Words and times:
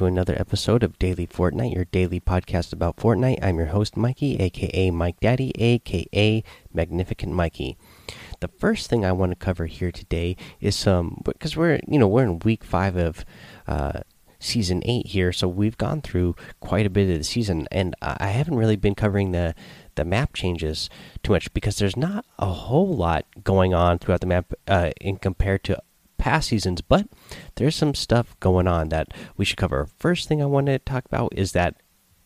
To 0.00 0.06
another 0.06 0.34
episode 0.40 0.82
of 0.82 0.98
Daily 0.98 1.26
Fortnite, 1.26 1.74
your 1.74 1.84
daily 1.84 2.20
podcast 2.20 2.72
about 2.72 2.96
Fortnite. 2.96 3.38
I'm 3.42 3.58
your 3.58 3.66
host, 3.66 3.98
Mikey, 3.98 4.38
aka 4.40 4.90
Mike 4.90 5.20
Daddy, 5.20 5.52
aka 5.60 6.42
Magnificent 6.72 7.34
Mikey. 7.34 7.76
The 8.40 8.48
first 8.48 8.88
thing 8.88 9.04
I 9.04 9.12
want 9.12 9.32
to 9.32 9.36
cover 9.36 9.66
here 9.66 9.92
today 9.92 10.38
is 10.58 10.74
some 10.74 11.20
because 11.22 11.54
we're 11.54 11.80
you 11.86 11.98
know 11.98 12.08
we're 12.08 12.22
in 12.22 12.38
week 12.38 12.64
five 12.64 12.96
of 12.96 13.26
uh, 13.68 14.00
season 14.38 14.80
eight 14.86 15.08
here, 15.08 15.34
so 15.34 15.46
we've 15.46 15.76
gone 15.76 16.00
through 16.00 16.34
quite 16.60 16.86
a 16.86 16.90
bit 16.90 17.10
of 17.10 17.18
the 17.18 17.22
season, 17.22 17.68
and 17.70 17.94
I 18.00 18.28
haven't 18.28 18.56
really 18.56 18.76
been 18.76 18.94
covering 18.94 19.32
the 19.32 19.54
the 19.96 20.06
map 20.06 20.32
changes 20.32 20.88
too 21.22 21.32
much 21.32 21.52
because 21.52 21.76
there's 21.76 21.98
not 21.98 22.24
a 22.38 22.46
whole 22.46 22.96
lot 22.96 23.26
going 23.44 23.74
on 23.74 23.98
throughout 23.98 24.22
the 24.22 24.26
map 24.26 24.54
uh, 24.66 24.92
in 24.98 25.18
compared 25.18 25.62
to 25.64 25.78
past 26.20 26.48
seasons, 26.48 26.82
but 26.82 27.08
there's 27.56 27.74
some 27.74 27.94
stuff 27.94 28.38
going 28.40 28.68
on 28.68 28.90
that 28.90 29.08
we 29.36 29.44
should 29.44 29.56
cover. 29.56 29.88
First 29.98 30.28
thing 30.28 30.42
I 30.42 30.46
want 30.46 30.66
to 30.66 30.78
talk 30.78 31.06
about 31.06 31.32
is 31.34 31.52
that 31.52 31.80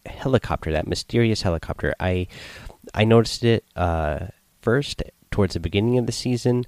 helicopter, 0.04 0.72
that 0.72 0.88
mysterious 0.88 1.42
helicopter. 1.42 1.94
I 2.00 2.26
I 2.92 3.04
noticed 3.04 3.44
it 3.44 3.64
uh, 3.76 4.26
first 4.60 5.02
towards 5.30 5.54
the 5.54 5.60
beginning 5.60 5.96
of 5.96 6.06
the 6.06 6.12
season. 6.12 6.64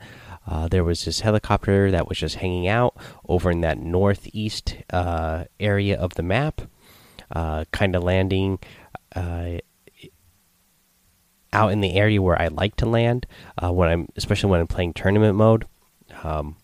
Uh, 0.47 0.69
there 0.69 0.85
was 0.85 1.05
this 1.05 1.21
helicopter 1.21 1.91
that 1.91 2.09
was 2.09 2.19
just 2.19 2.37
hanging 2.37 2.69
out 2.69 2.97
over 3.29 3.51
in 3.51 3.61
that 3.63 3.79
northeast 3.79 4.77
uh, 4.93 5.45
area 5.59 5.99
of 5.99 6.15
the 6.15 6.23
map, 6.23 6.63
uh, 7.33 7.65
kind 7.73 7.97
of 7.97 8.05
landing 8.05 8.59
uh, 9.17 9.59
out 11.53 11.73
in 11.73 11.81
the 11.81 11.95
area 11.95 12.23
where 12.23 12.41
I 12.41 12.49
like 12.49 12.77
to 12.77 12.87
land 12.87 13.27
uh, 13.61 13.73
when 13.73 13.89
I'm, 13.89 14.09
especially 14.15 14.51
when 14.51 14.61
I'm 14.61 14.67
playing 14.69 14.95
tournament 14.95 15.37
mode. 15.37 15.67
Um, 16.23 16.57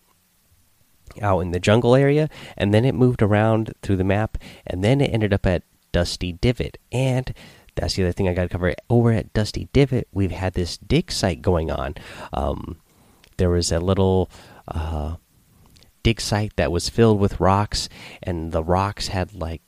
out 1.21 1.39
in 1.39 1.51
the 1.51 1.59
jungle 1.59 1.95
area, 1.95 2.29
and 2.57 2.73
then 2.73 2.85
it 2.85 2.95
moved 2.95 3.21
around 3.21 3.73
through 3.81 3.97
the 3.97 4.03
map, 4.03 4.37
and 4.65 4.83
then 4.83 5.01
it 5.01 5.13
ended 5.13 5.33
up 5.33 5.45
at 5.45 5.63
Dusty 5.91 6.33
Divot. 6.33 6.77
And 6.91 7.33
that's 7.75 7.95
the 7.95 8.03
other 8.03 8.11
thing 8.11 8.27
I 8.27 8.33
got 8.33 8.43
to 8.43 8.49
cover. 8.49 8.73
Over 8.89 9.11
at 9.11 9.33
Dusty 9.33 9.69
Divot, 9.73 10.07
we've 10.11 10.31
had 10.31 10.53
this 10.53 10.77
dig 10.77 11.11
site 11.11 11.41
going 11.41 11.71
on. 11.71 11.95
Um, 12.31 12.77
there 13.37 13.49
was 13.49 13.71
a 13.71 13.79
little 13.79 14.29
uh, 14.67 15.15
dig 16.03 16.21
site 16.21 16.55
that 16.55 16.71
was 16.71 16.89
filled 16.89 17.19
with 17.19 17.39
rocks, 17.39 17.89
and 18.21 18.51
the 18.51 18.63
rocks 18.63 19.07
had 19.07 19.33
like 19.33 19.61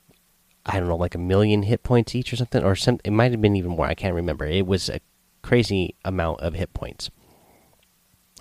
I 0.66 0.80
don't 0.80 0.88
know, 0.88 0.96
like 0.96 1.14
a 1.14 1.18
million 1.18 1.62
hit 1.62 1.84
points 1.84 2.14
each 2.14 2.32
or 2.32 2.36
something, 2.36 2.62
or 2.62 2.74
some. 2.74 2.98
It 3.04 3.12
might 3.12 3.30
have 3.30 3.40
been 3.40 3.56
even 3.56 3.72
more. 3.72 3.86
I 3.86 3.94
can't 3.94 4.14
remember. 4.14 4.46
It 4.46 4.66
was 4.66 4.88
a 4.88 5.00
crazy 5.42 5.94
amount 6.04 6.40
of 6.40 6.54
hit 6.54 6.74
points. 6.74 7.08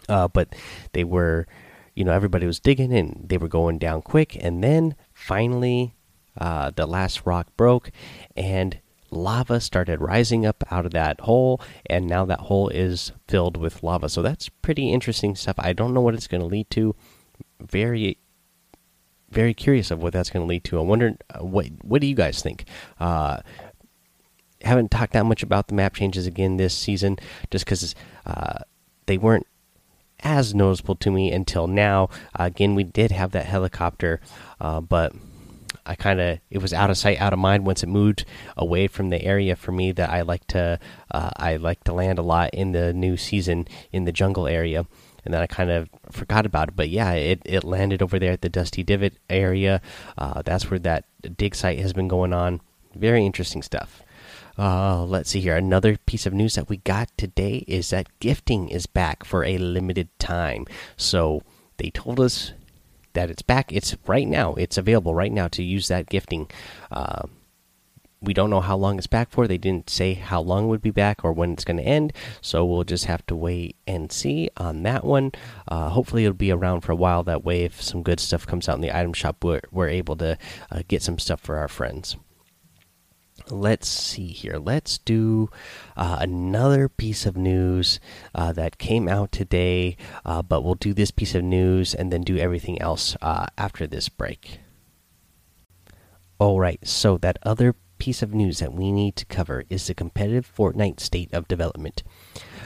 Uh, 0.09 0.27
but 0.27 0.55
they 0.93 1.03
were 1.03 1.47
you 1.95 2.03
know 2.03 2.11
everybody 2.11 2.45
was 2.45 2.59
digging 2.59 2.93
and 2.93 3.25
they 3.27 3.37
were 3.37 3.47
going 3.47 3.77
down 3.77 4.01
quick. 4.01 4.37
And 4.39 4.63
then 4.63 4.95
finally 5.13 5.95
uh, 6.37 6.71
the 6.75 6.85
last 6.85 7.25
rock 7.25 7.47
broke 7.57 7.91
and 8.35 8.79
lava 9.11 9.61
started 9.61 10.01
rising 10.01 10.45
up 10.45 10.63
out 10.69 10.85
of 10.85 10.91
that 10.91 11.21
hole. 11.21 11.61
And 11.85 12.07
now 12.07 12.25
that 12.25 12.41
hole 12.41 12.69
is 12.69 13.13
filled 13.27 13.57
with 13.57 13.81
lava. 13.81 14.09
So 14.09 14.21
that's 14.21 14.49
pretty 14.49 14.91
interesting 14.91 15.35
stuff. 15.35 15.55
I 15.57 15.73
don't 15.73 15.93
know 15.93 16.01
what 16.01 16.13
it's 16.13 16.27
going 16.27 16.41
to 16.41 16.47
lead 16.47 16.69
to. 16.71 16.95
Very 17.59 18.17
very 19.31 19.53
curious 19.53 19.91
of 19.91 20.01
what 20.01 20.13
that's 20.13 20.29
going 20.29 20.45
to 20.45 20.47
lead 20.47 20.63
to. 20.63 20.77
I 20.77 20.81
wonder 20.81 21.17
uh, 21.33 21.43
what 21.43 21.67
what 21.81 22.01
do 22.01 22.07
you 22.07 22.15
guys 22.15 22.41
think? 22.41 22.65
Uh 22.99 23.39
haven't 24.61 24.91
talked 24.91 25.13
that 25.13 25.25
much 25.25 25.43
about 25.43 25.67
the 25.67 25.75
map 25.75 25.93
changes 25.93 26.25
again 26.25 26.57
this 26.57 26.73
season 26.73 27.17
just 27.51 27.65
because 27.65 27.93
uh, 28.25 28.59
they 29.05 29.17
weren't 29.17 29.45
as 30.25 30.53
noticeable 30.53 30.95
to 30.95 31.11
me 31.11 31.31
until 31.31 31.67
now. 31.67 32.09
Uh, 32.37 32.43
again, 32.43 32.75
we 32.75 32.83
did 32.83 33.11
have 33.11 33.31
that 33.31 33.45
helicopter, 33.45 34.19
uh, 34.59 34.81
but 34.81 35.13
I 35.85 35.95
kind 35.95 36.19
of 36.19 36.39
it 36.49 36.57
was 36.57 36.73
out 36.73 36.89
of 36.89 36.97
sight, 36.97 37.21
out 37.21 37.31
of 37.31 37.39
mind 37.39 37.65
once 37.65 37.83
it 37.83 37.87
moved 37.87 38.25
away 38.57 38.87
from 38.87 39.11
the 39.11 39.23
area 39.23 39.55
for 39.55 39.71
me 39.71 39.91
that 39.93 40.09
I 40.09 40.21
like 40.21 40.45
to 40.47 40.79
uh, 41.11 41.29
I 41.37 41.57
like 41.57 41.83
to 41.85 41.93
land 41.93 42.17
a 42.17 42.23
lot 42.23 42.53
in 42.53 42.71
the 42.71 42.91
new 42.91 43.15
season 43.15 43.67
in 43.93 44.05
the 44.05 44.11
jungle 44.11 44.47
area. 44.47 44.85
And 45.23 45.33
then 45.33 45.41
I 45.41 45.47
kind 45.47 45.71
of 45.71 45.89
forgot 46.11 46.45
about 46.45 46.67
it, 46.67 46.75
but 46.75 46.89
yeah, 46.89 47.13
it, 47.13 47.41
it 47.45 47.63
landed 47.63 48.03
over 48.03 48.19
there 48.19 48.33
at 48.33 48.41
the 48.41 48.49
Dusty 48.49 48.83
Divot 48.83 49.13
area. 49.27 49.81
Uh, 50.19 50.43
that's 50.43 50.69
where 50.69 50.79
that 50.81 51.05
dig 51.35 51.55
site 51.55 51.79
has 51.79 51.93
been 51.93 52.07
going 52.07 52.31
on. 52.31 52.61
Very 52.93 53.25
interesting 53.25 53.63
stuff. 53.63 54.03
Uh, 54.57 55.03
let's 55.03 55.31
see 55.31 55.41
here. 55.41 55.55
Another 55.55 55.97
piece 56.05 56.25
of 56.25 56.33
news 56.33 56.55
that 56.55 56.69
we 56.69 56.77
got 56.77 57.09
today 57.17 57.65
is 57.67 57.89
that 57.89 58.07
gifting 58.19 58.69
is 58.69 58.85
back 58.85 59.25
for 59.25 59.43
a 59.43 59.57
limited 59.57 60.07
time. 60.19 60.65
So 60.95 61.41
they 61.77 61.89
told 61.89 62.19
us 62.19 62.53
that 63.13 63.29
it's 63.29 63.41
back. 63.41 63.73
It's 63.73 63.95
right 64.07 64.27
now. 64.27 64.53
It's 64.53 64.77
available 64.77 65.13
right 65.13 65.31
now 65.31 65.47
to 65.49 65.63
use 65.63 65.87
that 65.89 66.07
gifting. 66.07 66.49
Uh, 66.91 67.23
we 68.21 68.33
don't 68.33 68.49
know 68.49 68.61
how 68.61 68.77
long 68.77 68.97
it's 68.97 69.07
back 69.07 69.29
for. 69.29 69.45
They 69.45 69.57
didn't 69.57 69.89
say 69.89 70.13
how 70.13 70.41
long 70.41 70.65
it 70.65 70.67
would 70.67 70.81
be 70.81 70.89
back 70.89 71.23
or 71.23 71.33
when 71.33 71.51
it's 71.51 71.65
going 71.65 71.77
to 71.77 71.83
end. 71.83 72.13
So 72.41 72.65
we'll 72.65 72.83
just 72.83 73.05
have 73.05 73.25
to 73.27 73.35
wait 73.35 73.75
and 73.85 74.11
see 74.11 74.49
on 74.57 74.83
that 74.83 75.03
one. 75.03 75.33
Uh, 75.67 75.89
hopefully, 75.89 76.23
it'll 76.23 76.33
be 76.33 76.51
around 76.51 76.81
for 76.81 76.91
a 76.91 76.95
while. 76.95 77.23
That 77.23 77.43
way, 77.43 77.63
if 77.63 77.81
some 77.81 78.03
good 78.03 78.19
stuff 78.19 78.47
comes 78.47 78.67
out 78.67 78.75
in 78.75 78.81
the 78.81 78.97
item 78.97 79.13
shop, 79.13 79.43
we're, 79.43 79.61
we're 79.69 79.89
able 79.89 80.15
to 80.17 80.37
uh, 80.71 80.81
get 80.87 81.03
some 81.03 81.19
stuff 81.19 81.41
for 81.41 81.57
our 81.57 81.67
friends 81.67 82.15
let's 83.49 83.87
see 83.87 84.27
here. 84.27 84.57
Let's 84.57 84.97
do 84.97 85.49
uh, 85.95 86.17
another 86.19 86.89
piece 86.89 87.25
of 87.25 87.37
news 87.37 87.99
uh, 88.33 88.51
that 88.53 88.77
came 88.77 89.07
out 89.07 89.31
today, 89.31 89.97
uh, 90.25 90.41
but 90.41 90.63
we'll 90.63 90.75
do 90.75 90.93
this 90.93 91.11
piece 91.11 91.35
of 91.35 91.43
news 91.43 91.93
and 91.93 92.11
then 92.11 92.21
do 92.21 92.37
everything 92.37 92.81
else 92.81 93.15
uh, 93.21 93.47
after 93.57 93.87
this 93.87 94.09
break. 94.09 94.59
All 96.37 96.59
right, 96.59 96.85
so 96.85 97.17
that 97.17 97.37
other 97.43 97.75
piece 97.97 98.21
of 98.21 98.33
news 98.33 98.59
that 98.59 98.73
we 98.73 98.91
need 98.91 99.15
to 99.15 99.25
cover 99.25 99.63
is 99.69 99.87
the 99.87 99.93
competitive 99.93 100.51
Fortnite 100.53 100.99
state 100.99 101.33
of 101.33 101.47
development. 101.47 102.03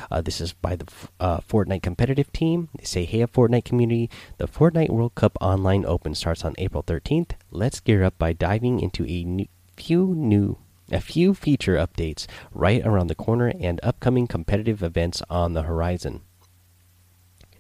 Uh, 0.10 0.22
this 0.22 0.42
is 0.42 0.54
by 0.54 0.76
the 0.76 0.88
uh, 1.20 1.40
Fortnite 1.40 1.84
competitive 1.84 2.32
team. 2.32 2.70
They 2.78 2.86
say, 2.86 3.06
Hey, 3.06 3.22
a 3.22 3.28
Fortnite 3.28 3.66
community. 3.66 4.10
The 4.38 4.48
Fortnite 4.48 4.90
World 4.90 5.14
Cup 5.14 5.38
Online 5.40 5.86
Open 5.86 6.16
starts 6.16 6.44
on 6.44 6.56
April 6.58 6.82
13th. 6.82 7.32
Let's 7.52 7.80
gear 7.80 8.04
up 8.04 8.18
by 8.18 8.34
diving 8.34 8.80
into 8.80 9.06
a 9.06 9.24
new, 9.24 9.46
few 9.80 10.14
new 10.16 10.58
a 10.92 11.00
few 11.00 11.34
feature 11.34 11.76
updates 11.76 12.26
right 12.52 12.86
around 12.86 13.08
the 13.08 13.16
corner 13.16 13.54
and 13.60 13.80
upcoming 13.84 14.28
competitive 14.28 14.82
events 14.82 15.22
on 15.30 15.54
the 15.54 15.64
horizon. 15.64 16.22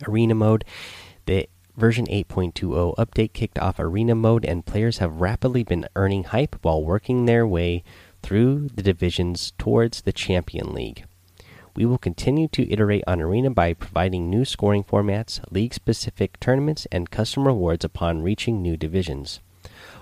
Arena 0.07 0.35
mode. 0.35 0.65
The 1.25 1.47
version 1.77 2.07
8.20 2.07 2.95
update 2.97 3.33
kicked 3.33 3.59
off 3.59 3.79
arena 3.79 4.15
mode, 4.15 4.45
and 4.45 4.65
players 4.65 4.97
have 4.97 5.21
rapidly 5.21 5.63
been 5.63 5.87
earning 5.95 6.25
hype 6.25 6.57
while 6.61 6.83
working 6.83 7.25
their 7.25 7.45
way 7.45 7.83
through 8.21 8.69
the 8.73 8.83
divisions 8.83 9.53
towards 9.57 10.01
the 10.01 10.11
Champion 10.11 10.73
League. 10.73 11.05
We 11.75 11.85
will 11.85 11.97
continue 11.97 12.47
to 12.49 12.69
iterate 12.69 13.03
on 13.07 13.21
Arena 13.21 13.51
by 13.51 13.73
providing 13.73 14.29
new 14.29 14.43
scoring 14.43 14.83
formats, 14.83 15.39
league 15.51 15.73
specific 15.73 16.39
tournaments, 16.39 16.87
and 16.91 17.11
custom 17.11 17.47
rewards 17.47 17.85
upon 17.85 18.23
reaching 18.23 18.61
new 18.61 18.75
divisions. 18.75 19.39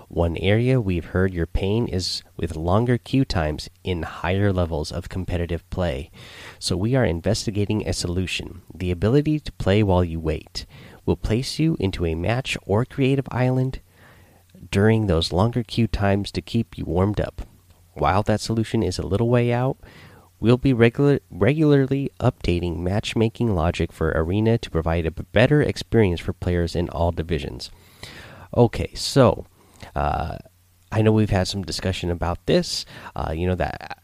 One 0.08 0.38
area 0.38 0.80
we've 0.80 1.04
heard 1.04 1.34
your 1.34 1.46
pain 1.46 1.86
is 1.86 2.22
with 2.34 2.56
longer 2.56 2.96
queue 2.96 3.26
times 3.26 3.68
in 3.84 4.02
higher 4.04 4.54
levels 4.54 4.90
of 4.90 5.10
competitive 5.10 5.68
play. 5.68 6.10
So 6.58 6.78
we 6.78 6.94
are 6.94 7.04
investigating 7.04 7.86
a 7.86 7.92
solution. 7.92 8.62
The 8.74 8.90
ability 8.90 9.38
to 9.40 9.52
play 9.52 9.82
while 9.82 10.02
you 10.02 10.18
wait 10.18 10.64
will 11.04 11.16
place 11.16 11.58
you 11.58 11.76
into 11.78 12.06
a 12.06 12.14
match 12.14 12.56
or 12.64 12.86
creative 12.86 13.28
island 13.30 13.80
during 14.70 15.06
those 15.06 15.30
longer 15.30 15.62
queue 15.62 15.86
times 15.86 16.30
to 16.32 16.40
keep 16.40 16.78
you 16.78 16.86
warmed 16.86 17.20
up. 17.20 17.42
While 17.92 18.22
that 18.24 18.40
solution 18.40 18.82
is 18.82 18.98
a 18.98 19.06
little 19.06 19.28
way 19.28 19.52
out, 19.52 19.76
we'll 20.40 20.56
be 20.56 20.72
regular, 20.72 21.20
regularly 21.30 22.10
updating 22.18 22.78
matchmaking 22.78 23.54
logic 23.54 23.92
for 23.92 24.12
Arena 24.14 24.56
to 24.56 24.70
provide 24.70 25.04
a 25.04 25.10
better 25.10 25.60
experience 25.60 26.20
for 26.20 26.32
players 26.32 26.74
in 26.74 26.88
all 26.88 27.12
divisions. 27.12 27.70
Okay, 28.56 28.94
so 28.94 29.46
I 30.90 31.02
know 31.02 31.12
we've 31.12 31.30
had 31.30 31.48
some 31.48 31.62
discussion 31.62 32.10
about 32.10 32.46
this. 32.46 32.86
Uh, 33.14 33.32
you 33.34 33.46
know 33.46 33.54
that, 33.54 34.02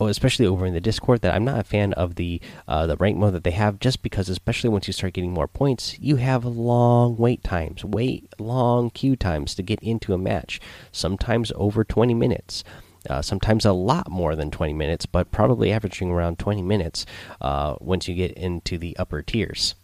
especially 0.00 0.46
over 0.46 0.66
in 0.66 0.74
the 0.74 0.80
Discord, 0.80 1.20
that 1.20 1.34
I'm 1.34 1.44
not 1.44 1.60
a 1.60 1.64
fan 1.64 1.92
of 1.94 2.14
the 2.14 2.40
uh, 2.66 2.86
the 2.86 2.96
rank 2.96 3.18
mode 3.18 3.34
that 3.34 3.44
they 3.44 3.50
have, 3.52 3.78
just 3.78 4.02
because, 4.02 4.28
especially 4.28 4.70
once 4.70 4.86
you 4.86 4.92
start 4.92 5.12
getting 5.12 5.32
more 5.32 5.48
points, 5.48 5.98
you 5.98 6.16
have 6.16 6.44
long 6.44 7.16
wait 7.16 7.44
times, 7.44 7.84
wait 7.84 8.32
long 8.38 8.90
queue 8.90 9.16
times 9.16 9.54
to 9.54 9.62
get 9.62 9.80
into 9.80 10.14
a 10.14 10.18
match. 10.18 10.60
Sometimes 10.90 11.52
over 11.56 11.84
20 11.84 12.14
minutes. 12.14 12.64
Uh, 13.10 13.20
sometimes 13.20 13.64
a 13.64 13.72
lot 13.72 14.08
more 14.08 14.36
than 14.36 14.48
20 14.48 14.72
minutes, 14.74 15.06
but 15.06 15.32
probably 15.32 15.72
averaging 15.72 16.08
around 16.08 16.38
20 16.38 16.62
minutes 16.62 17.04
uh, 17.40 17.74
once 17.80 18.06
you 18.06 18.14
get 18.14 18.30
into 18.34 18.78
the 18.78 18.96
upper 18.96 19.22
tiers. 19.22 19.74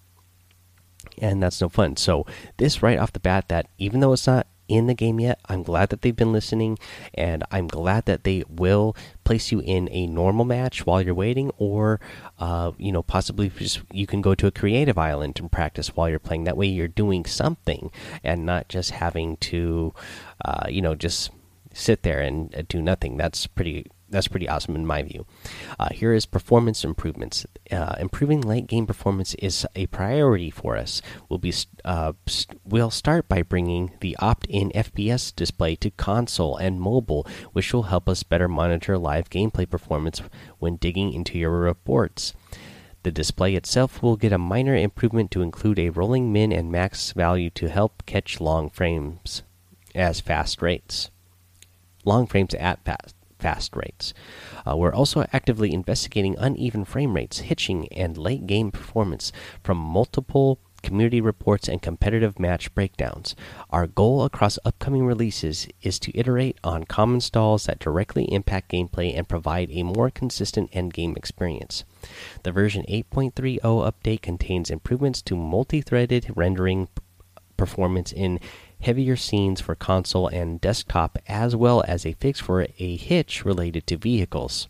And 1.20 1.42
that's 1.42 1.60
no 1.60 1.68
fun. 1.68 1.96
So, 1.96 2.26
this 2.58 2.80
right 2.80 2.96
off 2.96 3.12
the 3.12 3.18
bat, 3.18 3.48
that 3.48 3.66
even 3.76 3.98
though 3.98 4.12
it's 4.12 4.28
not 4.28 4.46
in 4.68 4.86
the 4.86 4.94
game 4.94 5.18
yet. 5.18 5.40
I'm 5.48 5.62
glad 5.62 5.88
that 5.88 6.02
they've 6.02 6.14
been 6.14 6.32
listening, 6.32 6.78
and 7.14 7.42
I'm 7.50 7.66
glad 7.66 8.04
that 8.04 8.24
they 8.24 8.44
will 8.48 8.94
place 9.24 9.50
you 9.50 9.60
in 9.60 9.88
a 9.90 10.06
normal 10.06 10.44
match 10.44 10.86
while 10.86 11.02
you're 11.02 11.14
waiting, 11.14 11.50
or 11.58 12.00
uh, 12.38 12.72
you 12.78 12.92
know, 12.92 13.02
possibly 13.02 13.48
just 13.48 13.80
you 13.92 14.06
can 14.06 14.20
go 14.20 14.34
to 14.34 14.46
a 14.46 14.52
creative 14.52 14.98
island 14.98 15.38
and 15.40 15.50
practice 15.50 15.96
while 15.96 16.08
you're 16.08 16.18
playing. 16.18 16.44
That 16.44 16.56
way, 16.56 16.66
you're 16.66 16.88
doing 16.88 17.24
something 17.24 17.90
and 18.22 18.46
not 18.46 18.68
just 18.68 18.92
having 18.92 19.36
to, 19.38 19.94
uh, 20.44 20.66
you 20.68 20.82
know, 20.82 20.94
just 20.94 21.30
sit 21.72 22.02
there 22.02 22.20
and 22.20 22.54
uh, 22.54 22.62
do 22.68 22.82
nothing. 22.82 23.16
That's 23.16 23.46
pretty 23.46 23.86
that's 24.10 24.28
pretty 24.28 24.48
awesome 24.48 24.74
in 24.74 24.86
my 24.86 25.02
view. 25.02 25.26
Uh, 25.78 25.88
here 25.92 26.12
is 26.12 26.26
performance 26.26 26.84
improvements. 26.84 27.46
Uh, 27.70 27.94
improving 28.00 28.40
late 28.40 28.66
game 28.66 28.86
performance 28.86 29.34
is 29.34 29.66
a 29.74 29.86
priority 29.86 30.50
for 30.50 30.76
us. 30.76 31.02
We'll 31.28 31.38
be 31.38 31.52
uh, 31.84 32.14
we'll 32.64 32.90
start 32.90 33.28
by 33.28 33.42
bringing 33.42 33.92
the 34.00 34.16
opt-in 34.18 34.70
FPS 34.70 35.34
display 35.34 35.76
to 35.76 35.90
console 35.90 36.56
and 36.56 36.80
mobile, 36.80 37.26
which 37.52 37.72
will 37.72 37.84
help 37.84 38.08
us 38.08 38.22
better 38.22 38.48
monitor 38.48 38.96
live 38.96 39.30
gameplay 39.30 39.68
performance 39.68 40.22
when 40.58 40.76
digging 40.76 41.12
into 41.12 41.38
your 41.38 41.50
reports. 41.50 42.32
The 43.02 43.12
display 43.12 43.54
itself 43.54 44.02
will 44.02 44.16
get 44.16 44.32
a 44.32 44.38
minor 44.38 44.74
improvement 44.74 45.30
to 45.32 45.42
include 45.42 45.78
a 45.78 45.90
rolling 45.90 46.32
min 46.32 46.52
and 46.52 46.72
max 46.72 47.12
value 47.12 47.50
to 47.50 47.68
help 47.68 48.04
catch 48.06 48.40
long 48.40 48.70
frames 48.70 49.42
as 49.94 50.20
fast 50.20 50.60
rates. 50.62 51.10
Long 52.04 52.26
frames 52.26 52.54
at 52.54 52.84
fast 52.84 53.14
fast 53.38 53.74
rates. 53.76 54.14
Uh, 54.66 54.76
we're 54.76 54.94
also 54.94 55.24
actively 55.32 55.72
investigating 55.72 56.36
uneven 56.38 56.84
frame 56.84 57.14
rates, 57.14 57.38
hitching, 57.40 57.88
and 57.92 58.18
late 58.18 58.46
game 58.46 58.70
performance 58.70 59.32
from 59.62 59.78
multiple 59.78 60.58
community 60.82 61.20
reports 61.20 61.68
and 61.68 61.82
competitive 61.82 62.38
match 62.38 62.72
breakdowns. 62.74 63.34
Our 63.70 63.86
goal 63.86 64.24
across 64.24 64.58
upcoming 64.64 65.04
releases 65.04 65.66
is 65.82 65.98
to 66.00 66.16
iterate 66.16 66.58
on 66.62 66.84
common 66.84 67.20
stalls 67.20 67.66
that 67.66 67.78
directly 67.78 68.24
impact 68.32 68.70
gameplay 68.72 69.16
and 69.16 69.28
provide 69.28 69.70
a 69.70 69.82
more 69.82 70.10
consistent 70.10 70.70
end 70.72 70.94
game 70.94 71.14
experience. 71.16 71.84
The 72.42 72.52
version 72.52 72.84
8.30 72.88 73.60
update 73.60 74.22
contains 74.22 74.70
improvements 74.70 75.22
to 75.22 75.36
multi 75.36 75.80
threaded 75.80 76.32
rendering 76.34 76.88
performance 77.56 78.12
in 78.12 78.38
heavier 78.80 79.16
scenes 79.16 79.60
for 79.60 79.74
console 79.74 80.28
and 80.28 80.60
desktop, 80.60 81.18
as 81.26 81.56
well 81.56 81.84
as 81.86 82.06
a 82.06 82.12
fix 82.14 82.40
for 82.40 82.66
a 82.78 82.96
hitch 82.96 83.44
related 83.44 83.86
to 83.86 83.96
vehicles. 83.96 84.68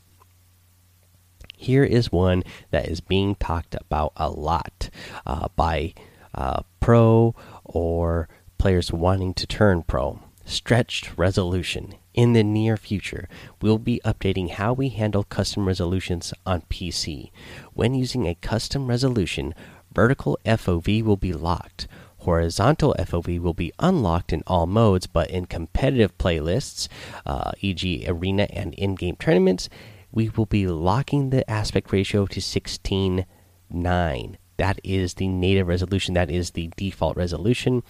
Here 1.57 1.85
is 1.85 2.13
one 2.13 2.45
that 2.71 2.89
is 2.89 3.01
being 3.01 3.35
talked 3.35 3.75
about 3.75 4.13
a 4.17 4.31
lot 4.31 4.91
uh, 5.27 5.49
by 5.57 5.93
uh, 6.35 6.63
pro 6.79 7.35
or 7.65 8.29
players 8.59 8.93
wanting 8.93 9.35
to 9.35 9.47
turn 9.47 9.83
pro. 9.83 10.21
Stretched 10.45 11.19
resolution. 11.19 11.95
In 12.15 12.33
the 12.33 12.43
near 12.43 12.77
future, 12.77 13.29
we'll 13.61 13.79
be 13.79 14.01
updating 14.05 14.51
how 14.51 14.73
we 14.73 14.89
handle 14.89 15.25
custom 15.25 15.67
resolutions 15.67 16.33
on 16.47 16.63
PC. 16.63 17.31
When 17.75 17.95
using 17.95 18.27
a 18.27 18.35
custom 18.35 18.87
resolution, 18.87 19.55
vertical 19.93 20.39
FOV 20.45 21.05
will 21.05 21.17
be 21.17 21.33
locked 21.33 21.87
horizontal 22.29 22.95
FOV 22.99 23.41
will 23.41 23.55
be 23.55 23.73
unlocked 23.79 24.35
in 24.35 24.43
all 24.47 24.67
modes, 24.67 25.07
but 25.07 25.31
in 25.31 25.47
competitive 25.47 26.17
playlists, 26.19 26.87
uh, 27.25 27.53
e.g., 27.61 28.05
arena 28.07 28.47
and 28.53 28.75
in 28.75 28.95
game 28.95 29.17
tournaments, 29.17 29.71
we 30.13 30.29
will 30.29 30.45
be 30.45 30.67
locking 30.67 31.31
the 31.31 31.49
aspect 31.51 31.91
ratio 31.91 32.27
to 32.27 32.39
16.9. 32.41 34.35
That 34.59 34.79
is 34.85 35.15
the 35.15 35.29
native 35.29 35.69
resolution, 35.69 36.13
that 36.15 36.31
is 36.31 36.51
the 36.51 36.71
default 36.77 37.17
resolution. 37.17 37.83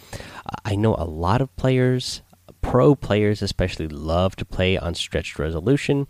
I 0.65 0.77
know 0.77 0.95
a 0.95 1.05
lot 1.05 1.41
of 1.41 1.55
players 1.57 2.23
pro 2.61 2.95
players 2.95 3.41
especially 3.41 3.89
love 3.89 4.35
to 4.37 4.45
play 4.45 4.77
on 4.77 4.95
stretched 4.95 5.39
resolution 5.39 6.07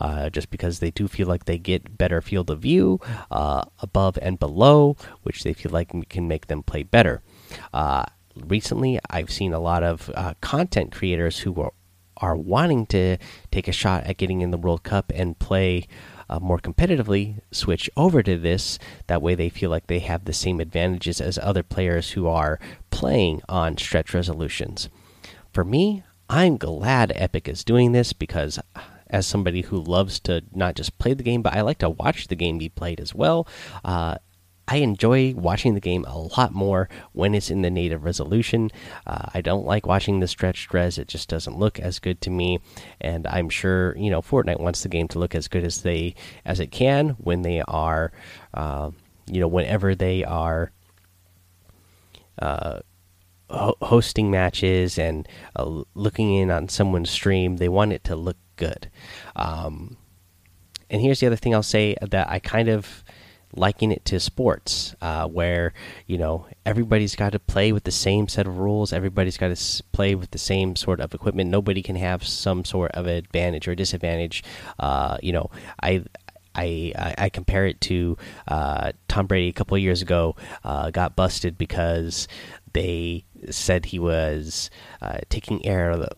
uh, 0.00 0.28
just 0.30 0.50
because 0.50 0.78
they 0.80 0.90
do 0.90 1.06
feel 1.06 1.28
like 1.28 1.44
they 1.44 1.58
get 1.58 1.96
better 1.96 2.20
field 2.20 2.50
of 2.50 2.60
view 2.60 3.00
uh, 3.30 3.62
above 3.78 4.18
and 4.20 4.38
below 4.38 4.96
which 5.22 5.44
they 5.44 5.52
feel 5.52 5.70
like 5.70 5.92
can 6.08 6.26
make 6.26 6.48
them 6.48 6.62
play 6.62 6.82
better 6.82 7.22
uh, 7.72 8.04
recently, 8.36 8.98
I've 9.10 9.30
seen 9.30 9.52
a 9.52 9.60
lot 9.60 9.82
of 9.82 10.10
uh, 10.14 10.34
content 10.40 10.92
creators 10.92 11.40
who 11.40 11.60
are, 11.60 11.72
are 12.16 12.36
wanting 12.36 12.86
to 12.86 13.18
take 13.50 13.68
a 13.68 13.72
shot 13.72 14.04
at 14.04 14.16
getting 14.16 14.40
in 14.40 14.50
the 14.50 14.58
World 14.58 14.82
Cup 14.82 15.12
and 15.14 15.38
play 15.38 15.86
uh, 16.28 16.38
more 16.40 16.58
competitively 16.58 17.40
switch 17.50 17.90
over 17.96 18.22
to 18.22 18.38
this. 18.38 18.78
That 19.06 19.22
way, 19.22 19.34
they 19.34 19.48
feel 19.48 19.70
like 19.70 19.86
they 19.86 19.98
have 20.00 20.24
the 20.24 20.32
same 20.32 20.60
advantages 20.60 21.20
as 21.20 21.38
other 21.38 21.62
players 21.62 22.10
who 22.10 22.26
are 22.26 22.58
playing 22.90 23.42
on 23.48 23.76
stretch 23.76 24.14
resolutions. 24.14 24.88
For 25.52 25.64
me, 25.64 26.04
I'm 26.30 26.56
glad 26.56 27.12
Epic 27.14 27.48
is 27.48 27.64
doing 27.64 27.92
this 27.92 28.14
because, 28.14 28.58
as 29.10 29.26
somebody 29.26 29.60
who 29.60 29.78
loves 29.78 30.18
to 30.20 30.42
not 30.54 30.74
just 30.74 30.96
play 30.98 31.12
the 31.12 31.22
game, 31.22 31.42
but 31.42 31.54
I 31.54 31.60
like 31.60 31.78
to 31.78 31.90
watch 31.90 32.28
the 32.28 32.36
game 32.36 32.56
be 32.56 32.70
played 32.70 33.00
as 33.00 33.14
well, 33.14 33.46
uh, 33.84 34.16
I 34.72 34.76
enjoy 34.76 35.34
watching 35.34 35.74
the 35.74 35.80
game 35.80 36.06
a 36.06 36.16
lot 36.16 36.54
more 36.54 36.88
when 37.12 37.34
it's 37.34 37.50
in 37.50 37.60
the 37.60 37.70
native 37.70 38.04
resolution. 38.04 38.70
Uh, 39.06 39.26
I 39.34 39.42
don't 39.42 39.66
like 39.66 39.84
watching 39.86 40.20
the 40.20 40.26
stretched 40.26 40.72
res; 40.72 40.96
it 40.96 41.08
just 41.08 41.28
doesn't 41.28 41.58
look 41.58 41.78
as 41.78 41.98
good 41.98 42.22
to 42.22 42.30
me. 42.30 42.58
And 42.98 43.26
I'm 43.26 43.50
sure 43.50 43.94
you 43.98 44.08
know 44.08 44.22
Fortnite 44.22 44.60
wants 44.60 44.82
the 44.82 44.88
game 44.88 45.08
to 45.08 45.18
look 45.18 45.34
as 45.34 45.46
good 45.46 45.62
as 45.62 45.82
they 45.82 46.14
as 46.46 46.58
it 46.58 46.68
can 46.68 47.10
when 47.18 47.42
they 47.42 47.60
are, 47.68 48.12
uh, 48.54 48.92
you 49.26 49.40
know, 49.40 49.48
whenever 49.48 49.94
they 49.94 50.24
are. 50.24 50.72
Uh, 52.38 52.80
hosting 53.50 54.30
matches 54.30 54.98
and 54.98 55.28
uh, 55.54 55.82
looking 55.94 56.32
in 56.32 56.50
on 56.50 56.66
someone's 56.70 57.10
stream, 57.10 57.58
they 57.58 57.68
want 57.68 57.92
it 57.92 58.04
to 58.04 58.16
look 58.16 58.38
good. 58.56 58.90
Um, 59.36 59.98
and 60.88 61.02
here's 61.02 61.20
the 61.20 61.26
other 61.26 61.36
thing 61.36 61.54
I'll 61.54 61.62
say 61.62 61.94
that 62.00 62.30
I 62.30 62.38
kind 62.38 62.68
of 62.68 63.01
liking 63.54 63.92
it 63.92 64.04
to 64.06 64.18
sports, 64.18 64.94
uh, 65.00 65.26
where 65.26 65.72
you 66.06 66.18
know 66.18 66.46
everybody's 66.64 67.16
got 67.16 67.32
to 67.32 67.38
play 67.38 67.72
with 67.72 67.84
the 67.84 67.90
same 67.90 68.28
set 68.28 68.46
of 68.46 68.58
rules. 68.58 68.92
Everybody's 68.92 69.36
got 69.36 69.54
to 69.54 69.82
play 69.92 70.14
with 70.14 70.30
the 70.30 70.38
same 70.38 70.76
sort 70.76 71.00
of 71.00 71.14
equipment. 71.14 71.50
Nobody 71.50 71.82
can 71.82 71.96
have 71.96 72.26
some 72.26 72.64
sort 72.64 72.92
of 72.92 73.06
advantage 73.06 73.68
or 73.68 73.74
disadvantage. 73.74 74.42
Uh, 74.78 75.18
you 75.22 75.32
know, 75.32 75.50
I. 75.82 76.04
I, 76.54 77.14
I 77.16 77.28
compare 77.30 77.64
it 77.64 77.80
to 77.80 78.18
uh, 78.46 78.92
Tom 79.08 79.26
Brady 79.26 79.48
a 79.48 79.54
couple 79.54 79.78
years 79.78 80.02
ago 80.02 80.36
uh, 80.64 80.90
got 80.90 81.16
busted 81.16 81.56
because 81.56 82.28
they 82.74 83.24
said 83.48 83.86
he 83.86 83.98
was 83.98 84.68
uh, 85.00 85.20
taking 85.30 85.64
air, 85.64 86.10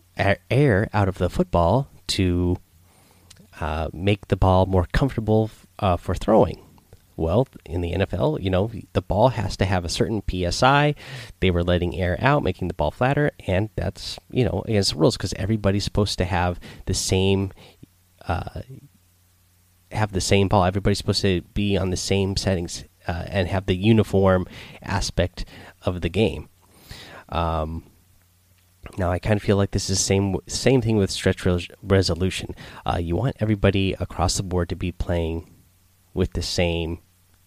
air 0.51 0.89
out 0.93 1.07
of 1.07 1.19
the 1.19 1.29
football 1.29 1.89
to 2.07 2.57
uh, 3.61 3.87
make 3.93 4.27
the 4.27 4.35
ball 4.35 4.65
more 4.65 4.89
comfortable 4.91 5.49
for 5.97 6.13
throwing 6.13 6.64
well, 7.17 7.47
in 7.65 7.81
the 7.81 7.93
NFL, 7.93 8.41
you 8.41 8.49
know, 8.49 8.71
the 8.93 9.01
ball 9.01 9.29
has 9.29 9.55
to 9.57 9.65
have 9.65 9.85
a 9.85 9.89
certain 9.89 10.21
psi. 10.27 10.95
They 11.39 11.51
were 11.51 11.63
letting 11.63 11.95
air 11.95 12.17
out, 12.19 12.43
making 12.43 12.67
the 12.67 12.73
ball 12.73 12.91
flatter, 12.91 13.31
and 13.47 13.69
that's 13.75 14.19
you 14.29 14.43
know 14.43 14.63
against 14.67 14.91
the 14.93 14.99
rules 14.99 15.17
because 15.17 15.33
everybody's 15.33 15.83
supposed 15.83 16.17
to 16.17 16.25
have 16.25 16.59
the 16.85 16.93
same, 16.93 17.51
uh, 18.27 18.61
have 19.91 20.11
the 20.11 20.21
same 20.21 20.47
ball. 20.47 20.65
Everybody's 20.65 20.97
supposed 20.97 21.21
to 21.21 21.41
be 21.53 21.77
on 21.77 21.89
the 21.89 21.97
same 21.97 22.35
settings 22.35 22.83
uh, 23.07 23.25
and 23.27 23.47
have 23.47 23.65
the 23.65 23.75
uniform 23.75 24.45
aspect 24.81 25.45
of 25.83 26.01
the 26.01 26.09
game. 26.09 26.49
Um, 27.29 27.83
now 28.97 29.11
I 29.11 29.19
kind 29.19 29.37
of 29.37 29.43
feel 29.43 29.57
like 29.57 29.71
this 29.71 29.89
is 29.89 29.97
the 29.97 30.03
same 30.03 30.35
same 30.47 30.81
thing 30.81 30.97
with 30.97 31.11
stretch 31.11 31.45
res 31.45 31.67
resolution. 31.81 32.55
Uh, 32.85 32.97
you 32.97 33.15
want 33.15 33.37
everybody 33.39 33.93
across 33.99 34.37
the 34.37 34.43
board 34.43 34.69
to 34.69 34.75
be 34.75 34.91
playing 34.91 35.49
with 36.13 36.33
the 36.33 36.41
same 36.41 36.99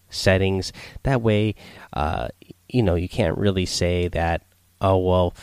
settings. 0.09 0.71
That 1.03 1.21
way, 1.21 1.55
uh, 1.93 2.29
you 2.67 2.83
know, 2.83 2.95
you 2.95 3.09
can't 3.09 3.37
really 3.37 3.65
say 3.65 4.07
that, 4.09 4.43
oh, 4.81 4.97
well, 4.97 5.35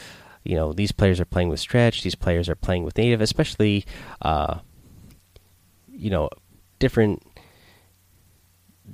you 0.44 0.54
know, 0.54 0.72
these 0.72 0.92
players 0.92 1.20
are 1.20 1.24
playing 1.24 1.48
with 1.48 1.60
stretch, 1.60 2.02
these 2.02 2.14
players 2.14 2.48
are 2.48 2.54
playing 2.54 2.84
with 2.84 2.96
native, 2.96 3.20
especially, 3.20 3.84
uh, 4.22 4.58
you 5.88 6.10
know, 6.10 6.28
different 6.78 7.22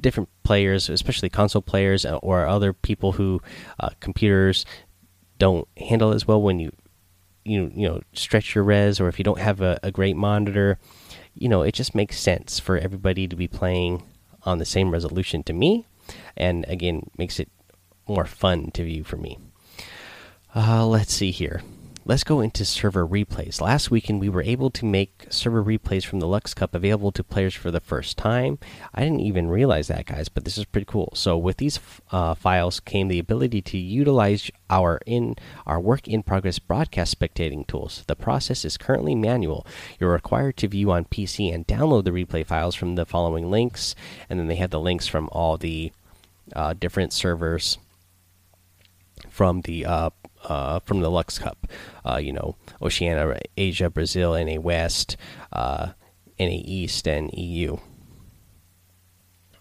different 0.01 0.29
players, 0.43 0.89
especially 0.89 1.29
console 1.29 1.63
players 1.63 2.05
uh, 2.05 2.17
or 2.17 2.47
other 2.47 2.73
people 2.73 3.13
who 3.13 3.41
uh, 3.79 3.91
computers 4.01 4.65
don't 5.39 5.69
handle 5.77 6.13
as 6.13 6.27
well 6.27 6.41
when 6.41 6.59
you 6.59 6.73
you 7.45 7.73
you 7.75 7.89
know 7.89 8.01
stretch 8.13 8.55
your 8.55 8.63
res 8.63 9.01
or 9.01 9.09
if 9.09 9.19
you 9.19 9.25
don't 9.25 9.41
have 9.41 9.61
a, 9.61 9.79
a 9.83 9.91
great 9.91 10.17
monitor 10.17 10.79
you 11.35 11.49
know 11.49 11.63
it 11.63 11.73
just 11.73 11.95
makes 11.95 12.19
sense 12.19 12.61
for 12.61 12.79
everybody 12.79 13.27
to 13.27 13.35
be 13.35 13.49
playing 13.49 14.03
on 14.45 14.59
the 14.59 14.65
same 14.65 14.91
resolution 14.91 15.43
to 15.45 15.53
me, 15.53 15.87
and 16.37 16.65
again 16.69 17.11
makes 17.17 17.39
it 17.39 17.49
more 18.09 18.27
fun 18.27 18.71
to 18.73 18.85
view 18.85 19.05
for 19.05 19.17
me. 19.17 19.39
Uh, 20.55 20.87
let's 20.87 21.15
see 21.15 21.31
here. 21.31 21.63
Let's 22.05 22.25
go 22.25 22.41
into 22.41 22.65
server 22.65 23.07
replays. 23.07 23.61
Last 23.61 23.93
weekend, 23.93 24.19
we 24.19 24.29
were 24.29 24.43
able 24.43 24.71
to 24.71 24.85
make 24.85 25.27
server 25.31 25.63
replays 25.63 26.05
from 26.05 26.19
the 26.19 26.27
Luxe 26.27 26.53
Cup 26.53 26.75
available 26.75 27.13
to 27.13 27.23
players 27.23 27.55
for 27.55 27.71
the 27.71 27.79
first 27.79 28.19
time. 28.19 28.59
I 28.93 29.03
didn't 29.03 29.21
even 29.21 29.49
realize 29.49 29.87
that, 29.87 30.07
guys, 30.07 30.29
but 30.29 30.45
this 30.45 30.59
is 30.59 30.65
pretty 30.65 30.87
cool. 30.87 31.13
So, 31.15 31.39
with 31.39 31.59
these 31.59 31.79
uh, 32.11 32.35
files 32.35 32.81
came 32.81 33.07
the 33.07 33.21
ability 33.21 33.63
to 33.63 33.79
utilize 33.79 34.51
our 34.69 35.01
in 35.07 35.37
our 35.65 35.79
work 35.79 36.09
in 36.09 36.25
progress 36.25 36.59
broadcast 36.59 37.17
spectating 37.17 37.69
tools. 37.69 38.03
The 38.09 38.17
process 38.17 38.65
is 38.65 38.77
currently 38.77 39.15
manual. 39.15 39.65
You're 40.01 40.11
required 40.11 40.57
to 40.57 40.69
view 40.69 40.91
on 40.91 41.05
PC 41.05 41.55
and 41.55 41.69
download 41.69 42.03
the 42.03 42.11
replay 42.11 42.45
files 42.45 42.75
from 42.75 42.97
the 42.97 43.07
following 43.07 43.49
links, 43.49 43.95
and 44.29 44.41
then 44.41 44.49
they 44.49 44.57
have 44.57 44.71
the 44.71 44.81
links 44.81 45.07
from 45.07 45.29
all 45.31 45.57
the 45.57 45.93
uh, 46.57 46.75
different 46.75 47.13
servers 47.13 47.79
from 49.31 49.63
the 49.63 49.87
uh, 49.87 50.11
uh, 50.45 50.81
from 50.81 51.01
the 51.01 51.11
Luxe 51.11 51.39
Cup. 51.39 51.67
Uh, 52.05 52.17
you 52.17 52.33
know, 52.33 52.57
Oceania, 52.81 53.39
Asia, 53.57 53.91
Brazil, 53.91 54.33
NA 54.33 54.61
West, 54.61 55.17
uh, 55.53 55.93
NA 56.39 56.61
East, 56.65 57.07
and 57.07 57.31
EU. 57.35 57.77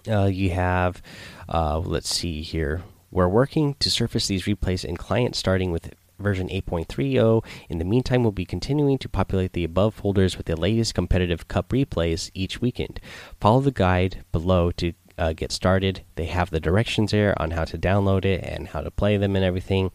Uh, 0.08 0.25
you 0.25 0.50
have, 0.50 1.01
uh, 1.48 1.77
let's 1.80 2.10
see 2.10 2.41
here. 2.41 2.82
We're 3.12 3.27
working 3.27 3.75
to 3.75 3.91
surface 3.91 4.27
these 4.27 4.46
replays 4.46 4.84
in 4.84 4.98
client 4.98 5.36
starting 5.36 5.72
with 5.72 5.94
version 6.18 6.48
8.30. 6.50 7.44
In 7.70 7.77
the 7.77 7.86
meantime, 7.86 8.24
we'll 8.24 8.32
be 8.32 8.46
continuing 8.46 8.98
to 9.00 9.10
populate 9.10 9.53
the 9.53 9.63
above 9.63 9.96
folders 9.96 10.38
with 10.38 10.46
the 10.46 10.56
latest 10.56 10.96
competitive 10.96 11.48
cup 11.48 11.70
replays 11.70 12.32
each 12.34 12.62
weekend. 12.62 13.00
Follow 13.39 13.62
the 13.62 13.72
guide 13.72 14.24
below 14.32 14.72
to 14.72 14.94
uh, 15.18 15.34
get 15.34 15.51
started. 15.51 16.03
They 16.15 16.25
have 16.25 16.50
the 16.50 16.60
directions 16.60 17.12
there 17.12 17.39
on 17.41 17.51
how 17.51 17.65
to 17.65 17.77
download 17.77 18.25
it 18.25 18.44
and 18.44 18.68
how 18.70 18.82
to 18.82 18.91
play 18.91 19.18
them 19.18 19.36
and 19.36 19.46
everything. 19.46 19.91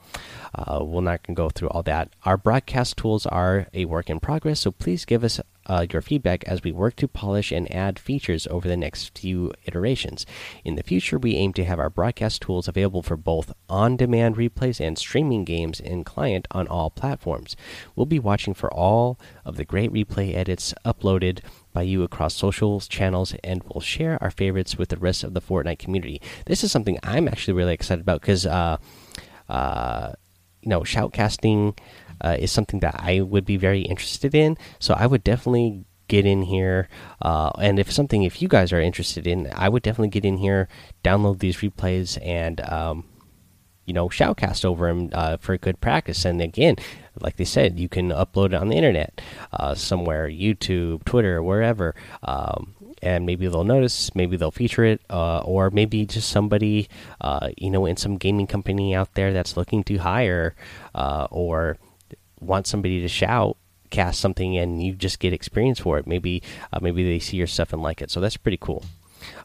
Uh, 0.55 0.81
we're 0.83 1.03
not 1.03 1.23
go 1.35 1.51
through 1.51 1.69
all 1.69 1.83
that. 1.85 2.11
Our 2.25 2.37
broadcast 2.37 2.97
tools 2.97 3.27
are 3.27 3.67
a 3.75 3.85
work 3.85 4.11
in 4.11 4.21
progress, 4.21 4.61
so 4.61 4.71
please 4.71 5.05
give 5.05 5.25
us 5.25 5.41
uh, 5.67 5.87
your 5.93 6.03
feedback 6.03 6.45
as 6.45 6.63
we 6.63 6.73
work 6.73 6.97
to 6.97 7.09
polish 7.09 7.53
and 7.53 7.73
add 7.73 7.99
features 7.99 8.47
over 8.49 8.69
the 8.69 8.77
next 8.77 9.17
few 9.19 9.53
iterations. 9.65 10.25
In 10.65 10.77
the 10.77 10.83
future, 10.83 11.19
we 11.19 11.37
aim 11.37 11.53
to 11.55 11.65
have 11.65 11.79
our 11.79 11.91
broadcast 11.91 12.43
tools 12.43 12.69
available 12.69 13.03
for 13.03 13.17
both 13.17 13.53
on 13.69 13.97
demand 13.97 14.37
replays 14.37 14.81
and 14.81 14.97
streaming 14.97 15.45
games 15.45 15.81
in 15.81 16.05
client 16.05 16.47
on 16.51 16.69
all 16.69 16.91
platforms. 16.91 17.57
We'll 17.95 18.07
be 18.07 18.19
watching 18.19 18.55
for 18.55 18.73
all 18.73 19.19
of 19.45 19.57
the 19.57 19.65
great 19.65 19.93
replay 19.93 20.35
edits 20.35 20.73
uploaded 20.85 21.41
by 21.73 21.83
you 21.83 22.03
across 22.03 22.35
social 22.35 22.81
channels 22.81 23.35
and 23.45 23.63
we'll 23.65 23.83
share 23.83 24.17
our 24.23 24.31
favorites 24.31 24.79
with 24.79 24.89
the 24.89 24.97
rest 24.97 25.23
of 25.23 25.35
the 25.35 25.43
Fortnite 25.43 25.79
community. 25.79 26.23
This 26.47 26.65
is 26.65 26.73
something 26.73 26.99
I'm 27.03 27.29
actually 27.29 27.55
really 27.55 27.75
excited 27.75 28.01
about 28.01 28.23
because, 28.23 28.47
uh, 28.47 28.79
uh, 29.49 30.13
you 30.63 30.71
know, 30.71 30.81
shoutcasting 30.81 31.77
uh, 32.21 32.37
is 32.39 32.53
something 32.53 32.81
that 32.81 32.97
I 32.99 33.21
would 33.21 33.45
be 33.45 33.57
very 33.57 33.83
interested 33.83 34.35
in. 34.35 34.57
So 34.79 34.95
I 34.95 35.07
would 35.07 35.25
definitely 35.25 35.85
get 36.09 36.27
in 36.27 36.43
here. 36.43 36.89
Uh, 37.21 37.51
and 37.59 37.79
if 37.79 37.91
something, 37.91 38.23
if 38.23 38.41
you 38.41 38.49
guys 38.49 38.73
are 38.73 38.81
interested 38.81 39.27
in, 39.27 39.51
I 39.55 39.69
would 39.69 39.83
definitely 39.83 40.11
get 40.11 40.25
in 40.25 40.39
here, 40.39 40.69
download 41.03 41.41
these 41.41 41.57
replays, 41.59 42.19
and 42.25 42.61
um, 42.61 43.05
you 43.87 43.93
know, 43.93 44.09
shoutcast 44.09 44.65
over 44.65 44.89
them 44.89 45.11
uh, 45.13 45.37
for 45.37 45.57
good 45.57 45.81
practice. 45.81 46.25
And 46.25 46.41
again, 46.43 46.77
like 47.21 47.37
they 47.37 47.45
said, 47.45 47.79
you 47.79 47.89
can 47.89 48.11
upload 48.11 48.47
it 48.47 48.55
on 48.55 48.69
the 48.69 48.77
internet 48.77 49.21
uh, 49.53 49.75
somewhere, 49.75 50.29
YouTube, 50.29 51.05
Twitter, 51.05 51.43
wherever. 51.43 51.95
Um, 52.23 52.75
and 53.03 53.25
maybe 53.25 53.47
they'll 53.47 53.65
notice, 53.65 54.13
maybe 54.15 54.37
they'll 54.37 54.51
feature 54.51 54.85
it, 54.85 55.03
uh, 55.09 55.39
or 55.41 55.71
maybe 55.71 56.05
just 56.05 56.31
somebody, 56.31 56.89
uh, 57.21 57.51
you 57.57 57.71
know, 57.71 57.87
in 57.87 57.97
some 57.97 58.17
gaming 58.17 58.47
company 58.47 58.95
out 58.95 59.15
there 59.15 59.33
that's 59.33 59.57
looking 59.57 59.85
to 59.85 59.99
hire 59.99 60.57
uh, 60.95 61.29
or 61.31 61.79
want 62.41 62.67
somebody 62.67 63.01
to 63.01 63.09
shout 63.09 63.57
cast 63.91 64.21
something 64.21 64.57
and 64.57 64.83
you 64.83 64.93
just 64.93 65.21
get 65.21 65.33
experience 65.33 65.79
for 65.79 65.99
it. 65.99 66.07
Maybe 66.07 66.43
uh, 66.73 66.81
maybe 66.81 67.05
they 67.05 67.19
see 67.19 67.37
your 67.37 67.47
stuff 67.47 67.73
and 67.73 67.83
like 67.83 68.03
it. 68.03 68.11
So 68.11 68.21
that's 68.21 68.37
pretty 68.37 68.59
cool. 68.61 68.85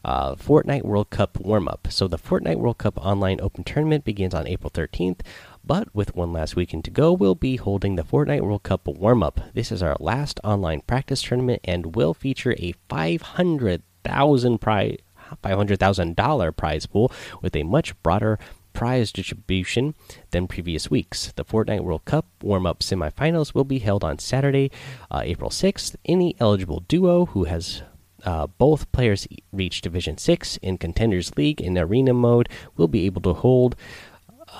Uh, 0.04 0.34
Fortnite 0.34 0.82
World 0.82 1.10
Cup 1.10 1.38
warm 1.40 1.68
up. 1.68 1.88
So 1.90 2.06
the 2.06 2.18
Fortnite 2.18 2.56
World 2.56 2.78
Cup 2.78 2.98
online 2.98 3.40
open 3.40 3.64
tournament 3.64 4.04
begins 4.04 4.34
on 4.34 4.46
April 4.46 4.70
13th, 4.70 5.20
but 5.64 5.92
with 5.94 6.14
one 6.14 6.32
last 6.32 6.56
weekend 6.56 6.84
to 6.84 6.90
go, 6.90 7.12
we'll 7.12 7.34
be 7.34 7.56
holding 7.56 7.96
the 7.96 8.02
Fortnite 8.02 8.42
World 8.42 8.62
Cup 8.62 8.86
warm 8.86 9.22
up. 9.22 9.40
This 9.54 9.72
is 9.72 9.82
our 9.82 9.96
last 9.98 10.40
online 10.44 10.82
practice 10.82 11.22
tournament 11.22 11.60
and 11.64 11.94
will 11.96 12.14
feature 12.14 12.54
a 12.58 12.74
500,000 12.88 14.58
prize. 14.58 14.98
$500,000 15.42 16.56
prize 16.56 16.84
pool 16.84 17.10
with 17.40 17.56
a 17.56 17.62
much 17.62 18.00
broader 18.02 18.38
prize 18.72 19.12
distribution 19.12 19.94
than 20.30 20.46
previous 20.46 20.90
weeks. 20.90 21.32
The 21.36 21.44
Fortnite 21.44 21.80
World 21.82 22.04
Cup 22.04 22.26
warm 22.42 22.66
up 22.66 22.80
semifinals 22.80 23.54
will 23.54 23.64
be 23.64 23.78
held 23.78 24.04
on 24.04 24.18
Saturday, 24.18 24.70
uh, 25.10 25.22
April 25.24 25.50
6th. 25.50 25.96
Any 26.04 26.36
eligible 26.40 26.80
duo 26.80 27.26
who 27.26 27.44
has 27.44 27.82
uh, 28.24 28.46
both 28.46 28.90
players 28.92 29.26
reach 29.52 29.80
Division 29.80 30.18
6 30.18 30.56
in 30.58 30.78
Contenders 30.78 31.36
League 31.36 31.60
in 31.60 31.76
arena 31.76 32.14
mode 32.14 32.48
will 32.76 32.88
be 32.88 33.06
able 33.06 33.22
to 33.22 33.34
hold. 33.34 33.76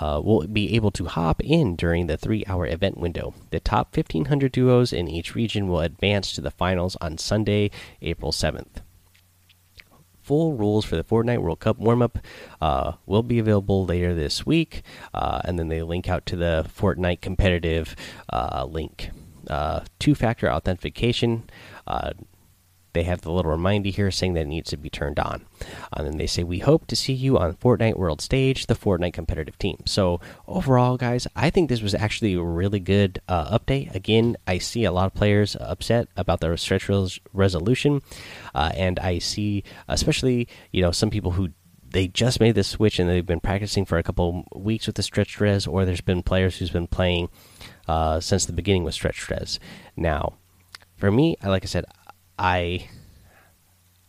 Uh, 0.01 0.19
will 0.25 0.47
be 0.47 0.75
able 0.75 0.91
to 0.91 1.05
hop 1.05 1.43
in 1.45 1.77
during 1.77 2.07
the 2.07 2.17
three 2.17 2.45
hour 2.47 2.67
event 2.67 2.97
window. 2.97 3.35
The 3.51 3.61
top 3.61 3.95
1,500 3.95 4.51
duos 4.51 4.91
in 4.91 5.07
each 5.07 5.35
region 5.35 5.69
will 5.69 5.81
advance 5.81 6.33
to 6.33 6.41
the 6.41 6.51
finals 6.51 6.97
on 7.03 7.19
Sunday, 7.19 7.71
April 8.01 8.33
7th 8.33 8.81
full 10.23 10.55
rules 10.55 10.85
for 10.85 10.97
the 10.97 11.05
Fortnite 11.05 11.39
World 11.39 11.61
Cup 11.61 11.79
warm 11.79 12.03
up 12.03 12.19
uh, 12.61 12.93
will 13.07 13.23
be 13.23 13.39
available 13.39 13.85
later 13.85 14.15
this 14.15 14.47
week. 14.47 14.83
Uh, 15.13 15.41
and 15.45 15.59
then 15.59 15.69
they 15.69 15.83
link 15.83 16.09
out 16.09 16.25
to 16.27 16.37
the 16.37 16.67
Fortnite 16.75 17.21
competitive 17.21 17.97
uh, 18.33 18.65
link. 18.69 19.11
Uh, 19.49 19.81
two 19.99 20.15
factor 20.15 20.51
authentication 20.51 21.45
uh, 21.87 22.13
they 22.93 23.05
have 23.05 23.23
the 23.23 23.33
little 23.33 23.51
reminder 23.51 23.91
here 23.91 24.11
saying 24.11 24.35
that 24.35 24.43
it 24.43 24.49
needs 24.49 24.71
to 24.71 24.77
be 24.77 24.91
turned 24.91 25.19
on. 25.19 25.47
And 25.93 26.07
then 26.07 26.19
they 26.19 26.27
say, 26.27 26.43
We 26.43 26.59
hope 26.59 26.87
to 26.89 26.97
see 26.97 27.13
you 27.13 27.39
on 27.39 27.55
Fortnite 27.55 27.97
World 27.97 28.21
Stage, 28.21 28.67
the 28.67 28.75
Fortnite 28.75 29.13
competitive 29.15 29.59
team. 29.59 29.79
So, 29.87 30.21
overall, 30.47 30.97
guys, 30.97 31.27
I 31.35 31.51
think 31.51 31.69
this 31.69 31.83
was 31.83 31.95
actually 31.95 32.35
a 32.35 32.43
really 32.43 32.81
good 32.81 33.21
uh, 33.29 33.59
update. 33.59 33.95
Again, 33.95 34.37
I 34.47 34.59
see 34.59 34.85
a 34.85 34.93
lot 34.93 35.07
of 35.07 35.15
players 35.15 35.57
upset 35.59 36.09
about 36.17 36.41
the 36.41 36.57
stretch 36.57 36.89
res 36.89 37.19
resolution. 37.33 38.03
Uh, 38.55 38.73
and 38.75 38.99
I 38.99 39.19
see, 39.19 39.65
especially, 39.89 40.49
you 40.71 40.83
know, 40.83 40.91
some 40.91 41.11
people 41.11 41.33
who 41.33 41.51
they 41.93 42.09
just 42.09 42.41
made 42.41 42.55
this 42.55 42.69
switch 42.69 42.99
and 42.99 43.09
they've 43.09 43.25
been 43.25 43.41
practicing 43.41 43.85
for 43.85 43.99
a 43.99 44.03
couple 44.03 44.47
weeks 44.55 44.87
with 44.87 44.97
the 44.97 45.03
stretch 45.03 45.41
res, 45.41 45.67
or 45.67 45.85
there's 45.85 46.01
been 46.01 46.23
players 46.23 46.57
who's 46.57 46.71
been 46.71 46.87
playing 46.87 47.29
uh, 47.87 48.19
since 48.21 48.47
the 48.47 48.53
beginning 48.53 48.85
with 48.85 48.95
stretch 48.95 49.29
res. 49.31 49.61
Now, 49.97 50.35
for 50.97 51.11
me, 51.11 51.37
I 51.43 51.49
like 51.49 51.65
I 51.65 51.67
said, 51.67 51.85
I 52.43 52.89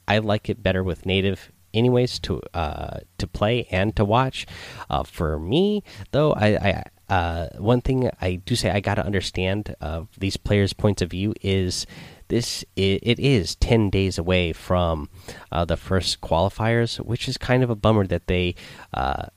I 0.07 0.17
like 0.17 0.49
it 0.49 0.63
better 0.63 0.83
with 0.83 1.05
native 1.05 1.51
anyways 1.73 2.19
to 2.19 2.41
uh, 2.53 2.99
to 3.19 3.27
play 3.27 3.67
and 3.69 3.95
to 3.95 4.03
watch. 4.03 4.45
Uh, 4.89 5.03
for 5.03 5.39
me 5.39 5.83
though, 6.11 6.33
I, 6.33 6.47
I 6.47 6.83
uh, 7.13 7.49
one 7.57 7.81
thing 7.81 8.09
I 8.21 8.35
do 8.35 8.55
say 8.55 8.71
I 8.71 8.79
got 8.79 8.95
to 8.95 9.05
understand 9.05 9.75
uh, 9.79 10.03
these 10.17 10.35
players' 10.35 10.73
points 10.73 11.01
of 11.01 11.11
view 11.11 11.33
is 11.41 11.85
this 12.29 12.65
it, 12.75 13.01
it 13.03 13.19
is 13.19 13.55
10 13.55 13.91
days 13.91 14.17
away 14.17 14.53
from 14.53 15.09
uh, 15.51 15.65
the 15.65 15.77
first 15.77 16.21
qualifiers 16.21 16.97
which 16.97 17.27
is 17.27 17.37
kind 17.37 17.61
of 17.61 17.69
a 17.69 17.75
bummer 17.75 18.07
that 18.07 18.25
they 18.27 18.55
uh, 18.93 19.27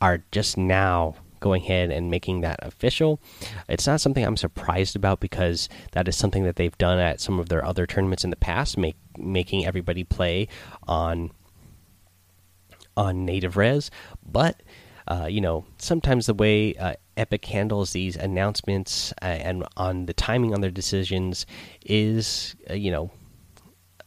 are 0.00 0.22
just 0.30 0.56
now 0.56 1.16
going 1.40 1.62
ahead 1.62 1.90
and 1.90 2.10
making 2.10 2.40
that 2.40 2.58
official. 2.62 3.20
It's 3.68 3.86
not 3.86 4.00
something 4.00 4.24
I'm 4.24 4.36
surprised 4.36 4.96
about 4.96 5.20
because 5.20 5.68
that 5.92 6.08
is 6.08 6.16
something 6.16 6.44
that 6.44 6.56
they've 6.56 6.76
done 6.78 6.98
at 6.98 7.20
some 7.20 7.38
of 7.38 7.48
their 7.48 7.64
other 7.64 7.86
tournaments 7.86 8.24
in 8.24 8.30
the 8.30 8.36
past, 8.36 8.76
make, 8.78 8.96
making 9.16 9.66
everybody 9.66 10.04
play 10.04 10.48
on 10.86 11.30
on 12.96 13.24
native 13.24 13.56
res. 13.56 13.90
But 14.26 14.60
uh, 15.08 15.26
you 15.26 15.40
know, 15.40 15.64
sometimes 15.78 16.26
the 16.26 16.34
way 16.34 16.74
uh, 16.74 16.94
Epic 17.16 17.44
handles 17.46 17.92
these 17.92 18.14
announcements 18.14 19.12
uh, 19.22 19.24
and 19.24 19.64
on 19.76 20.04
the 20.04 20.12
timing 20.12 20.52
on 20.52 20.60
their 20.60 20.70
decisions 20.70 21.46
is, 21.84 22.54
uh, 22.68 22.74
you 22.74 22.90
know, 22.90 23.10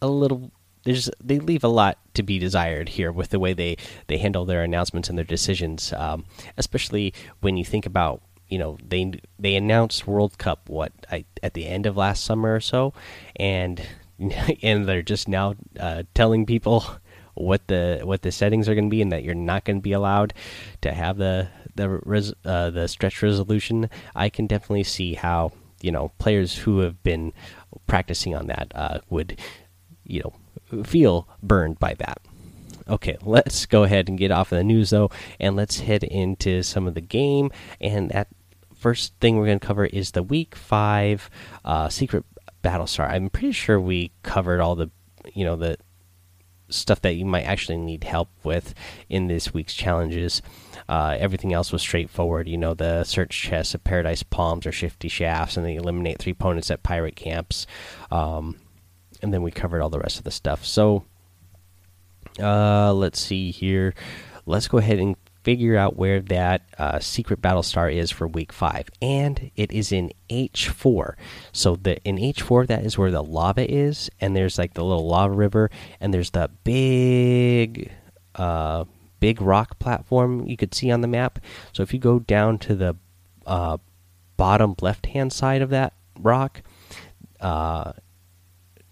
a 0.02 0.08
little 0.08 0.52
there's 0.84 1.10
they 1.24 1.40
leave 1.40 1.64
a 1.64 1.70
lot 1.70 1.98
to 2.14 2.24
be 2.24 2.40
desired 2.40 2.90
here 2.90 3.12
with 3.12 3.30
the 3.30 3.40
way 3.40 3.54
they 3.54 3.78
they 4.08 4.18
handle 4.18 4.46
their 4.46 4.64
announcements 4.64 5.10
and 5.10 5.18
their 5.18 5.26
decisions, 5.26 5.94
um, 5.94 6.26
especially 6.58 7.14
when 7.40 7.58
you 7.58 7.66
think 7.66 7.86
about 7.86 8.22
you 8.50 8.58
know 8.58 8.78
they 8.84 9.14
they 9.40 9.56
announced 9.56 10.08
World 10.08 10.38
Cup 10.38 10.70
what 10.70 10.92
I, 11.12 11.26
at 11.44 11.54
the 11.54 11.68
end 11.68 11.86
of 11.86 11.98
last 11.98 12.24
summer 12.24 12.56
or 12.56 12.60
so, 12.60 12.94
and 13.36 13.82
and 14.62 14.86
they're 14.86 15.02
just 15.02 15.28
now 15.28 15.56
uh, 15.80 16.04
telling 16.14 16.46
people 16.46 16.86
what 17.34 17.68
the 17.68 18.02
what 18.04 18.22
the 18.22 18.32
settings 18.32 18.68
are 18.68 18.76
going 18.76 18.90
to 18.90 18.92
be 18.92 19.02
and 19.02 19.12
that 19.12 19.24
you're 19.24 19.36
not 19.36 19.64
going 19.66 19.78
to 19.78 19.82
be 19.82 19.94
allowed 19.94 20.34
to 20.82 20.94
have 20.94 21.18
the 21.18 21.48
the 21.76 21.90
res, 21.90 22.34
uh, 22.46 22.70
the 22.70 22.88
stretch 22.88 23.22
resolution. 23.22 23.90
I 24.16 24.30
can 24.30 24.48
definitely 24.48 24.84
see 24.84 25.14
how 25.14 25.54
you 25.82 25.92
know 25.92 26.12
players 26.20 26.58
who 26.58 26.80
have 26.80 27.02
been 27.04 27.34
practicing 27.88 28.36
on 28.36 28.48
that 28.48 28.72
uh, 28.76 29.00
would 29.10 29.40
you 30.04 30.22
know 30.22 30.34
feel 30.84 31.28
burned 31.42 31.80
by 31.80 31.96
that. 31.96 32.20
Okay, 32.88 33.18
let's 33.22 33.66
go 33.66 33.84
ahead 33.84 34.10
and 34.10 34.18
get 34.18 34.32
off 34.32 34.52
of 34.52 34.58
the 34.58 34.64
news 34.64 34.90
though, 34.90 35.10
and 35.40 35.56
let's 35.56 35.80
head 35.80 36.04
into 36.04 36.64
some 36.64 36.88
of 36.88 36.94
the 36.94 37.02
game. 37.02 37.52
And 37.80 38.10
that 38.10 38.28
first 38.76 39.14
thing 39.22 39.38
we're 39.38 39.46
going 39.46 39.60
to 39.60 39.66
cover 39.66 39.86
is 39.86 40.12
the 40.12 40.24
week 40.24 40.56
five 40.56 41.30
uh, 41.64 41.90
secret 41.90 42.26
battle 42.62 42.88
star. 42.88 43.08
I'm 43.08 43.30
pretty 43.30 43.52
sure 43.52 43.80
we 43.80 44.12
covered 44.24 44.60
all 44.60 44.76
the, 44.76 44.90
you 45.34 45.46
know, 45.46 45.56
the 45.56 45.78
stuff 46.70 47.02
that 47.02 47.14
you 47.14 47.26
might 47.26 47.44
actually 47.44 47.78
need 47.78 48.04
help 48.04 48.30
with 48.44 48.74
in 49.10 49.28
this 49.28 49.54
week's 49.54 49.74
challenges. 49.74 50.42
Uh, 50.90 51.16
everything 51.20 51.54
else 51.54 51.72
was 51.72 51.82
straightforward. 51.82 52.48
You 52.48 52.58
know, 52.58 52.74
the 52.74 53.04
search 53.04 53.40
chests 53.40 53.74
of 53.74 53.84
Paradise 53.84 54.24
Palms 54.24 54.66
or 54.66 54.72
Shifty 54.72 55.08
Shafts, 55.08 55.58
and 55.58 55.66
they 55.66 55.76
eliminate 55.76 56.20
three 56.20 56.32
opponents 56.32 56.72
at 56.72 56.84
pirate 56.84 57.16
camps. 57.16 57.68
Um, 58.10 58.58
and 59.22 59.34
then 59.34 59.42
we 59.42 59.52
covered 59.52 59.82
all 59.82 59.90
the 59.90 60.00
rest 60.00 60.18
of 60.18 60.24
the 60.24 60.32
stuff. 60.32 60.66
So, 60.66 61.06
uh, 62.40 62.94
let's 62.94 63.20
see 63.20 63.52
here. 63.52 63.94
Let's 64.46 64.68
go 64.68 64.78
ahead 64.78 65.00
and 65.00 65.16
figure 65.44 65.76
out 65.76 65.96
where 65.96 66.20
that 66.20 66.62
uh, 66.78 67.00
secret 67.00 67.42
battle 67.42 67.64
star 67.64 67.90
is 67.90 68.12
for 68.12 68.28
week 68.28 68.54
five, 68.54 68.90
and 69.02 69.50
it 69.56 69.72
is 69.72 69.92
in 69.92 70.12
H 70.30 70.70
four. 70.70 71.18
So 71.52 71.76
the 71.76 71.98
in 72.04 72.20
H 72.20 72.42
four 72.42 72.66
that 72.68 72.86
is 72.86 72.98
where 72.98 73.12
the 73.12 73.24
lava 73.24 73.70
is, 73.70 74.10
and 74.20 74.36
there's 74.36 74.58
like 74.58 74.76
the 74.76 74.84
little 74.84 75.08
lava 75.08 75.34
river, 75.34 75.72
and 76.00 76.14
there's 76.14 76.32
the 76.32 76.50
big, 76.64 77.92
uh, 78.36 78.86
big 79.20 79.42
rock 79.42 79.80
platform 79.80 80.46
you 80.48 80.58
could 80.58 80.76
see 80.76 80.92
on 80.92 81.02
the 81.02 81.08
map. 81.08 81.40
So 81.74 81.82
if 81.82 81.94
you 81.94 82.00
go 82.00 82.20
down 82.20 82.60
to 82.60 82.76
the 82.76 82.96
uh, 83.46 83.78
bottom 84.38 84.76
left 84.82 85.08
hand 85.08 85.34
side 85.34 85.62
of 85.62 85.70
that 85.72 85.94
rock, 86.20 86.62
uh, 87.40 87.94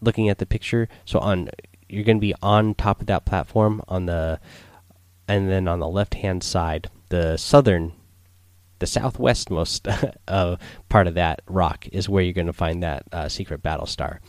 looking 0.01 0.29
at 0.29 0.37
the 0.37 0.45
picture, 0.45 0.87
so 1.05 1.19
on 1.19 1.49
you're 1.89 2.03
going 2.03 2.17
to 2.17 2.21
be 2.21 2.35
on 2.41 2.75
top 2.75 3.01
of 3.01 3.07
that 3.07 3.25
platform 3.25 3.81
on 3.87 4.05
the 4.05 4.39
and 5.27 5.49
then 5.49 5.67
on 5.67 5.79
the 5.79 5.87
left 5.87 6.15
hand 6.15 6.43
side, 6.43 6.89
the 7.09 7.37
southern, 7.37 7.93
the 8.79 8.87
southwestmost 8.87 9.87
uh, 10.27 10.55
part 10.89 11.05
of 11.05 11.13
that 11.13 11.41
rock 11.47 11.87
is 11.91 12.09
where 12.09 12.23
you're 12.23 12.33
going 12.33 12.47
to 12.47 12.53
find 12.53 12.81
that 12.81 13.03
uh, 13.11 13.29
secret 13.29 13.61
battle 13.61 13.85
star. 13.85 14.21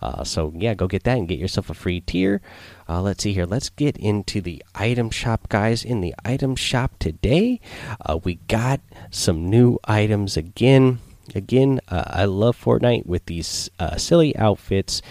Uh, 0.00 0.24
so 0.24 0.52
yeah, 0.56 0.72
go 0.72 0.86
get 0.86 1.02
that 1.04 1.18
and 1.18 1.28
get 1.28 1.38
yourself 1.38 1.68
a 1.68 1.74
free 1.74 2.00
tier. 2.00 2.40
Uh, 2.88 3.02
let's 3.02 3.24
see 3.24 3.34
here. 3.34 3.44
Let's 3.44 3.68
get 3.68 3.96
into 3.98 4.40
the 4.40 4.62
item 4.74 5.10
shop, 5.10 5.48
guys. 5.48 5.84
In 5.84 6.00
the 6.00 6.14
item 6.24 6.56
shop 6.56 6.92
today, 6.98 7.60
uh, 8.06 8.18
we 8.22 8.36
got 8.48 8.80
some 9.10 9.50
new 9.50 9.78
items 9.84 10.36
again. 10.36 11.00
Again, 11.34 11.80
uh, 11.88 12.04
I 12.06 12.24
love 12.24 12.60
Fortnite 12.60 13.06
with 13.06 13.26
these 13.26 13.70
silly 13.96 14.36
outfits. 14.36 15.02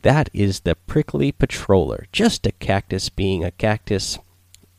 That 0.00 0.30
is 0.32 0.60
the 0.60 0.74
prickly 0.74 1.32
patroller, 1.32 2.06
just 2.12 2.46
a 2.46 2.52
cactus 2.52 3.08
being 3.08 3.42
a 3.42 3.50
cactus 3.50 4.18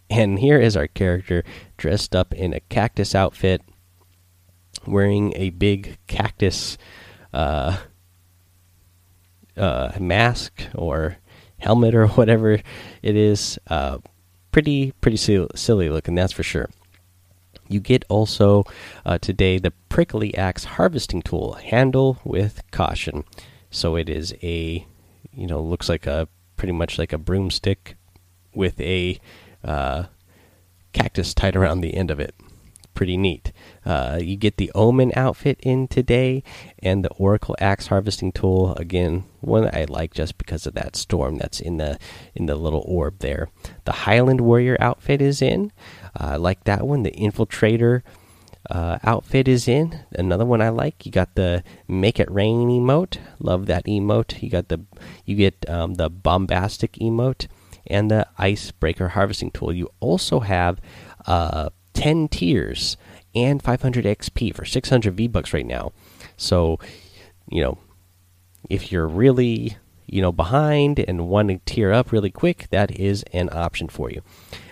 and 0.10 0.40
here 0.40 0.60
is 0.60 0.78
our 0.78 0.88
character 0.88 1.44
dressed 1.78 2.16
up 2.16 2.34
in 2.34 2.54
a 2.54 2.60
cactus 2.60 3.16
outfit, 3.16 3.62
wearing 4.86 5.34
a 5.36 5.50
big 5.50 5.98
cactus 6.08 6.78
uh, 7.34 7.78
uh, 9.58 9.92
mask 10.00 10.64
or 10.76 11.18
helmet 11.58 11.96
or 11.96 12.08
whatever 12.10 12.54
it 13.02 13.16
is. 13.16 13.58
Uh, 13.68 14.00
pretty 14.52 14.94
pretty 15.02 15.18
silly 15.18 15.90
looking, 15.90 16.16
that's 16.16 16.34
for 16.34 16.44
sure. 16.44 16.70
You 17.68 17.80
get 17.80 18.06
also 18.10 18.64
uh, 19.06 19.18
today 19.18 19.58
the 19.58 19.72
prickly 19.90 20.36
axe 20.36 20.66
harvesting 20.66 21.22
tool. 21.22 21.54
Handle 21.54 22.20
with 22.24 22.62
caution. 22.72 23.24
So 23.72 23.96
it 23.96 24.10
is 24.10 24.34
a, 24.44 24.86
you 25.34 25.48
know, 25.48 25.62
looks 25.62 25.90
like 25.90 26.06
a 26.06 26.28
pretty 26.58 26.74
much 26.74 26.98
like 26.98 27.12
a 27.12 27.18
broomstick 27.18 27.96
with 28.54 28.80
a 28.80 29.20
uh, 29.64 30.06
cactus 30.94 31.34
tied 31.34 31.56
around 31.56 31.82
the 31.82 31.96
end 31.96 32.12
of 32.12 32.20
it. 32.20 32.36
Pretty 32.96 33.18
neat. 33.18 33.52
Uh, 33.86 34.20
you 34.22 34.38
get 34.38 34.58
the 34.58 34.72
Omen 34.74 35.12
outfit 35.16 35.60
in 35.62 35.88
today, 35.88 36.44
and 36.80 37.04
the 37.04 37.12
Oracle 37.12 37.56
Axe 37.60 37.88
harvesting 37.88 38.32
tool. 38.32 38.74
Again, 38.76 39.26
one 39.42 39.70
I 39.74 39.86
like 39.88 40.14
just 40.14 40.38
because 40.38 40.66
of 40.66 40.74
that 40.76 40.96
storm 40.96 41.38
that's 41.38 41.60
in 41.60 41.78
the 41.78 42.00
in 42.34 42.46
the 42.46 42.56
little 42.56 42.84
orb 42.88 43.20
there. 43.20 43.50
The 43.84 43.92
Highland 43.92 44.42
Warrior 44.42 44.78
outfit 44.80 45.22
is 45.22 45.42
in. 45.42 45.72
Uh, 46.20 46.24
I 46.24 46.36
like 46.38 46.64
that 46.64 46.88
one. 46.88 47.04
The 47.04 47.12
Infiltrator 47.12 48.02
uh, 48.70 48.98
outfit 49.04 49.48
is 49.48 49.68
in. 49.68 50.00
Another 50.12 50.46
one 50.46 50.62
I 50.62 50.70
like. 50.70 51.06
You 51.06 51.12
got 51.12 51.36
the 51.36 51.64
Make 51.88 52.20
It 52.20 52.32
Rain 52.32 52.70
emote. 52.70 53.18
Love 53.40 53.66
that 53.68 53.86
emote. 53.86 54.42
You 54.42 54.50
got 54.50 54.70
the 54.70 54.86
you 55.26 55.36
get 55.36 55.70
um, 55.70 55.96
the 55.96 56.10
bombastic 56.10 56.94
emote 56.94 57.48
and 57.88 58.10
the 58.10 58.28
icebreaker 58.38 59.10
harvesting 59.10 59.52
tool. 59.52 59.74
You 59.74 59.90
also 60.00 60.40
have 60.40 60.80
uh, 61.28 61.70
10 61.96 62.28
tiers 62.28 62.98
and 63.34 63.62
500 63.62 64.06
XP 64.06 64.56
for 64.56 64.64
600 64.64 65.14
V 65.16 65.28
bucks 65.28 65.54
right 65.54 65.66
now. 65.66 65.92
So, 66.38 66.80
you 67.50 67.62
know, 67.62 67.78
if 68.70 68.92
you're 68.92 69.08
really 69.08 69.78
you 70.08 70.22
know 70.22 70.32
behind 70.32 71.00
and 71.00 71.28
want 71.28 71.50
to 71.50 71.60
tier 71.66 71.92
up 71.92 72.12
really 72.12 72.30
quick, 72.30 72.68
that 72.70 72.92
is 72.92 73.24
an 73.34 73.50
option 73.52 73.88
for 73.88 74.12
you. 74.12 74.22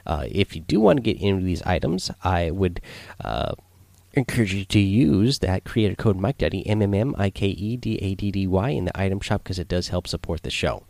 Uh, 0.06 0.28
if 0.30 0.56
you 0.56 0.62
do 0.62 0.80
want 0.80 0.98
to 0.98 1.02
get 1.02 1.20
into 1.20 1.44
these 1.44 1.64
items, 1.64 2.12
I 2.24 2.52
would. 2.52 2.82
Uh, 3.24 3.56
encourage 4.16 4.54
you 4.54 4.64
to 4.64 4.80
use 4.80 5.40
that 5.40 5.64
creator 5.64 5.96
code 5.96 6.16
Mike 6.16 6.38
Daddy 6.38 6.68
M 6.68 6.84
M 6.84 6.94
M 6.94 7.16
I 7.18 7.32
K 7.32 7.48
E 7.48 7.76
D 7.76 7.96
A 7.96 8.14
D 8.14 8.30
D 8.30 8.46
Y 8.46 8.70
in 8.70 8.86
the 8.86 9.00
item 9.00 9.20
shop 9.20 9.44
because 9.44 9.58
it 9.58 9.68
does 9.68 9.88
help 9.88 10.06
support 10.08 10.44
the 10.44 10.52
show. 10.52 10.84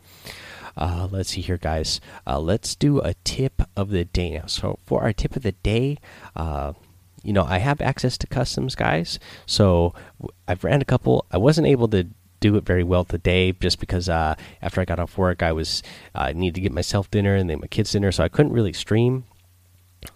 Uh, 0.76 1.08
let's 1.10 1.30
see 1.30 1.40
here, 1.40 1.58
guys. 1.58 2.00
Uh, 2.26 2.40
let's 2.40 2.74
do 2.74 3.00
a 3.00 3.14
tip 3.24 3.62
of 3.76 3.90
the 3.90 4.04
day 4.04 4.30
now. 4.30 4.46
So 4.46 4.78
for 4.84 5.02
our 5.02 5.12
tip 5.12 5.36
of 5.36 5.42
the 5.42 5.52
day, 5.52 5.98
uh, 6.34 6.72
you 7.22 7.32
know, 7.32 7.44
I 7.44 7.58
have 7.58 7.80
access 7.80 8.18
to 8.18 8.26
customs, 8.26 8.74
guys. 8.74 9.18
So 9.46 9.94
I've 10.46 10.64
ran 10.64 10.82
a 10.82 10.84
couple. 10.84 11.26
I 11.30 11.38
wasn't 11.38 11.66
able 11.66 11.88
to 11.88 12.08
do 12.40 12.56
it 12.56 12.66
very 12.66 12.84
well 12.84 13.04
today 13.04 13.52
just 13.52 13.80
because 13.80 14.08
uh, 14.08 14.34
after 14.60 14.80
I 14.80 14.84
got 14.84 14.98
off 14.98 15.16
work, 15.16 15.42
I 15.42 15.52
was 15.52 15.82
uh, 16.14 16.32
needed 16.32 16.56
to 16.56 16.60
get 16.60 16.72
myself 16.72 17.10
dinner 17.10 17.34
and 17.34 17.48
then 17.48 17.60
my 17.60 17.66
kids 17.68 17.92
dinner, 17.92 18.12
so 18.12 18.22
I 18.22 18.28
couldn't 18.28 18.52
really 18.52 18.72
stream. 18.72 19.24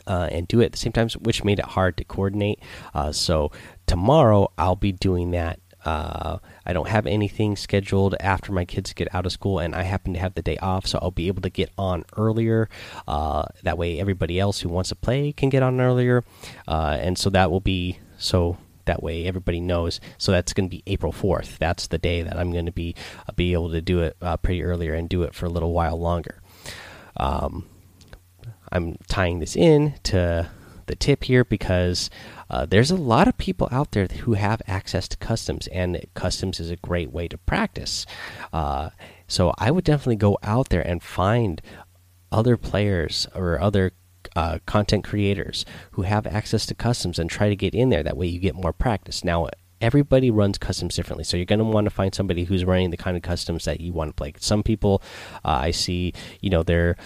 Uh, 0.07 0.29
and 0.31 0.47
do 0.47 0.61
it 0.61 0.67
at 0.67 0.73
the 0.73 0.79
same 0.79 0.93
time, 0.93 1.09
which 1.21 1.45
made 1.45 1.59
it 1.59 1.65
hard 1.65 1.97
to 1.97 2.05
coordinate. 2.05 2.61
Uh, 2.93 3.11
so 3.11 3.51
tomorrow 3.87 4.53
I'll 4.59 4.77
be 4.77 4.93
doing 4.93 5.31
that 5.31 5.61
uh, 5.89 6.39
I 6.67 6.73
don't 6.75 6.89
have 6.89 7.07
anything 7.07 7.57
scheduled 7.57 8.15
after 8.21 8.53
my 8.53 8.67
kids 8.67 8.93
get 8.93 9.09
out 9.15 9.25
of 9.25 9.33
school, 9.33 9.59
and 9.59 9.75
I 9.75 9.85
happen 9.85 10.13
to 10.13 10.21
have 10.21 10.35
the 10.35 10.43
day 10.43 10.59
off, 10.59 10.87
so 10.87 10.99
I'll 11.01 11.11
be 11.11 11.29
able 11.29 11.41
to 11.43 11.51
get 11.51 11.71
on 11.79 12.05
earlier. 12.17 12.69
Uh, 13.07 13.47
that 13.63 13.79
way, 13.79 13.99
everybody 13.99 14.39
else 14.39 14.61
who 14.61 14.69
wants 14.69 14.91
to 14.91 14.95
play 14.95 15.33
can 15.33 15.49
get 15.49 15.63
on 15.63 15.81
earlier, 15.81 16.25
uh, 16.67 16.99
and 17.01 17.17
so 17.17 17.31
that 17.31 17.51
will 17.51 17.61
be 17.61 17.99
so 18.19 18.59
that 18.85 19.03
way 19.03 19.27
everybody 19.27 19.61
knows. 19.61 19.99
So 20.19 20.33
that's 20.33 20.53
going 20.53 20.69
to 20.69 20.77
be 20.77 20.83
April 20.87 21.13
fourth. 21.13 21.59
That's 21.59 21.87
the 21.87 21.99
day 21.99 22.23
that 22.23 22.39
I'm 22.39 22.53
going 22.53 22.67
to 22.67 22.73
be 22.73 22.95
uh, 23.27 23.33
be 23.33 23.55
able 23.55 23.71
to 23.71 23.81
do 23.81 24.01
it 24.01 24.17
uh, 24.21 24.37
pretty 24.37 24.63
earlier 24.63 24.93
and 24.93 25.09
do 25.09 25.23
it 25.23 25.35
for 25.35 25.47
a 25.47 25.51
little 25.51 25.73
while 25.73 25.99
longer. 25.99 26.43
Um, 27.17 27.67
I'm 28.71 28.97
tying 29.07 29.39
this 29.41 29.57
in 29.57 29.95
to 30.05 30.51
the 30.89 30.97
tip 30.97 31.25
here 31.25 31.45
because 31.45 32.11
uh, 32.51 32.67
there's 32.67 32.91
a 32.91 32.97
lot 32.97 33.29
of 33.29 33.39
people 33.39 33.69
out 33.71 33.93
there 33.93 34.07
who 34.07 34.35
have 34.35 34.61
access 34.67 35.07
to 35.09 35.17
customs, 35.19 35.69
and 35.69 36.05
customs 36.15 36.59
is 36.59 36.71
a 36.71 36.77
great 36.77 37.13
way 37.13 37.29
to 37.29 37.39
practice. 37.39 38.05
Uh, 38.53 38.91
so 39.27 39.53
I 39.59 39.71
would 39.71 39.85
definitely 39.85 40.17
go 40.17 40.39
out 40.43 40.71
there 40.71 40.87
and 40.87 41.03
find 41.03 41.63
other 42.33 42.57
players 42.57 43.27
or 43.35 43.61
other 43.61 43.93
uh, 44.35 44.59
content 44.67 45.05
creators 45.05 45.65
who 45.93 46.03
have 46.03 46.27
access 46.27 46.67
to 46.67 46.75
customs 46.75 47.19
and 47.19 47.31
try 47.31 47.49
to 47.49 47.57
get 47.57 47.75
in 47.75 47.91
there. 47.91 48.03
That 48.03 48.17
way, 48.17 48.27
you 48.27 48.41
get 48.41 48.55
more 48.55 48.73
practice. 48.73 49.25
Now, 49.25 49.49
everybody 49.81 50.31
runs 50.31 50.59
customs 50.59 50.97
differently 50.97 51.23
so 51.23 51.37
you're 51.37 51.47
going 51.47 51.61
to 51.61 51.65
want 51.65 51.85
to 51.85 51.91
find 51.91 52.13
somebody 52.13 52.43
who's 52.43 52.65
running 52.65 52.91
the 52.91 52.97
kind 52.97 53.17
of 53.17 53.23
customs 53.23 53.65
that 53.65 53.81
you 53.81 53.93
want 53.93 54.09
to 54.09 54.15
play 54.15 54.33
some 54.37 54.61
people 54.61 55.01
uh, 55.45 55.61
i 55.63 55.71
see 55.71 56.13
you 56.41 56.51
know 56.51 56.65
they're 56.65 56.97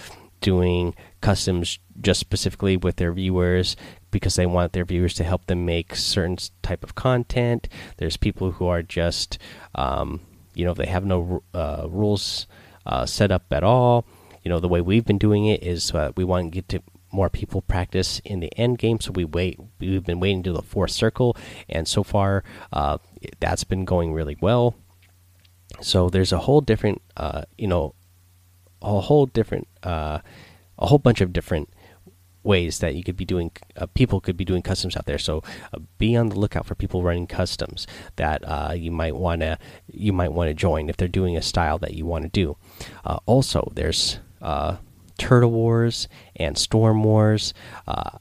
doing 0.43 0.93
customs 1.21 1.79
just 2.01 2.19
specifically 2.19 2.77
with 2.77 2.97
their 2.97 3.13
viewers 3.13 3.75
because 4.11 4.35
they 4.35 4.45
want 4.45 4.73
their 4.73 4.85
viewers 4.85 5.15
to 5.15 5.23
help 5.23 5.47
them 5.47 5.65
make 5.65 5.95
certain 5.95 6.37
type 6.61 6.83
of 6.83 6.93
content. 6.93 7.67
There's 7.97 8.17
people 8.17 8.51
who 8.51 8.67
are 8.67 8.83
just, 8.83 9.39
um, 9.73 10.19
you 10.53 10.65
know, 10.65 10.75
they 10.75 10.85
have 10.85 11.05
no 11.05 11.41
uh, 11.53 11.87
rules 11.89 12.45
uh, 12.85 13.07
set 13.07 13.31
up 13.31 13.45
at 13.51 13.63
all. 13.63 14.05
You 14.43 14.49
know, 14.49 14.59
the 14.59 14.67
way 14.67 14.81
we've 14.81 15.05
been 15.05 15.17
doing 15.17 15.45
it 15.45 15.63
is 15.63 15.91
uh, 15.93 16.11
we 16.15 16.25
want 16.25 16.45
to 16.45 16.51
get 16.51 16.69
to 16.69 16.83
more 17.11 17.29
people 17.29 17.61
practice 17.61 18.19
in 18.25 18.41
the 18.41 18.51
end 18.57 18.77
game. 18.77 18.99
So 18.99 19.11
we 19.11 19.23
wait. 19.23 19.59
We've 19.79 20.03
been 20.03 20.19
waiting 20.19 20.43
to 20.43 20.51
the 20.51 20.61
fourth 20.61 20.91
circle, 20.91 21.37
and 21.69 21.87
so 21.87 22.03
far 22.03 22.43
uh, 22.73 22.97
that's 23.39 23.63
been 23.63 23.85
going 23.85 24.13
really 24.13 24.37
well. 24.41 24.75
So 25.81 26.09
there's 26.09 26.33
a 26.33 26.39
whole 26.39 26.61
different, 26.61 27.01
uh, 27.15 27.43
you 27.57 27.67
know, 27.67 27.95
a 28.83 29.01
whole 29.01 29.25
different 29.25 29.67
uh, 29.83 30.19
a 30.77 30.87
whole 30.87 30.99
bunch 30.99 31.21
of 31.21 31.33
different 31.33 31.69
ways 32.43 32.79
that 32.79 32.93
you 32.93 33.03
could 33.03 33.15
be 33.15 33.25
doing 33.25 33.51
uh, 33.77 33.85
people 33.93 34.19
could 34.19 34.37
be 34.37 34.45
doing 34.45 34.61
customs 34.61 34.95
out 34.97 35.05
there. 35.05 35.17
So 35.17 35.41
uh, 35.73 35.79
be 35.97 36.15
on 36.15 36.29
the 36.29 36.39
lookout 36.39 36.65
for 36.65 36.75
people 36.75 37.01
running 37.01 37.27
customs 37.27 37.87
that 38.17 38.43
uh, 38.45 38.73
you 38.75 38.91
might 38.91 39.15
want 39.15 39.41
to 39.41 39.57
you 39.87 40.13
might 40.13 40.33
want 40.33 40.49
to 40.49 40.53
join 40.53 40.89
if 40.89 40.97
they're 40.97 41.07
doing 41.07 41.37
a 41.37 41.41
style 41.41 41.77
that 41.79 41.93
you 41.93 42.05
want 42.05 42.23
to 42.23 42.29
do. 42.29 42.57
Uh, 43.05 43.19
also 43.25 43.71
there's 43.75 44.19
uh, 44.41 44.77
turtle 45.17 45.51
wars 45.51 46.07
and 46.35 46.57
storm 46.57 47.03
wars. 47.03 47.53
Uh, 47.87 48.17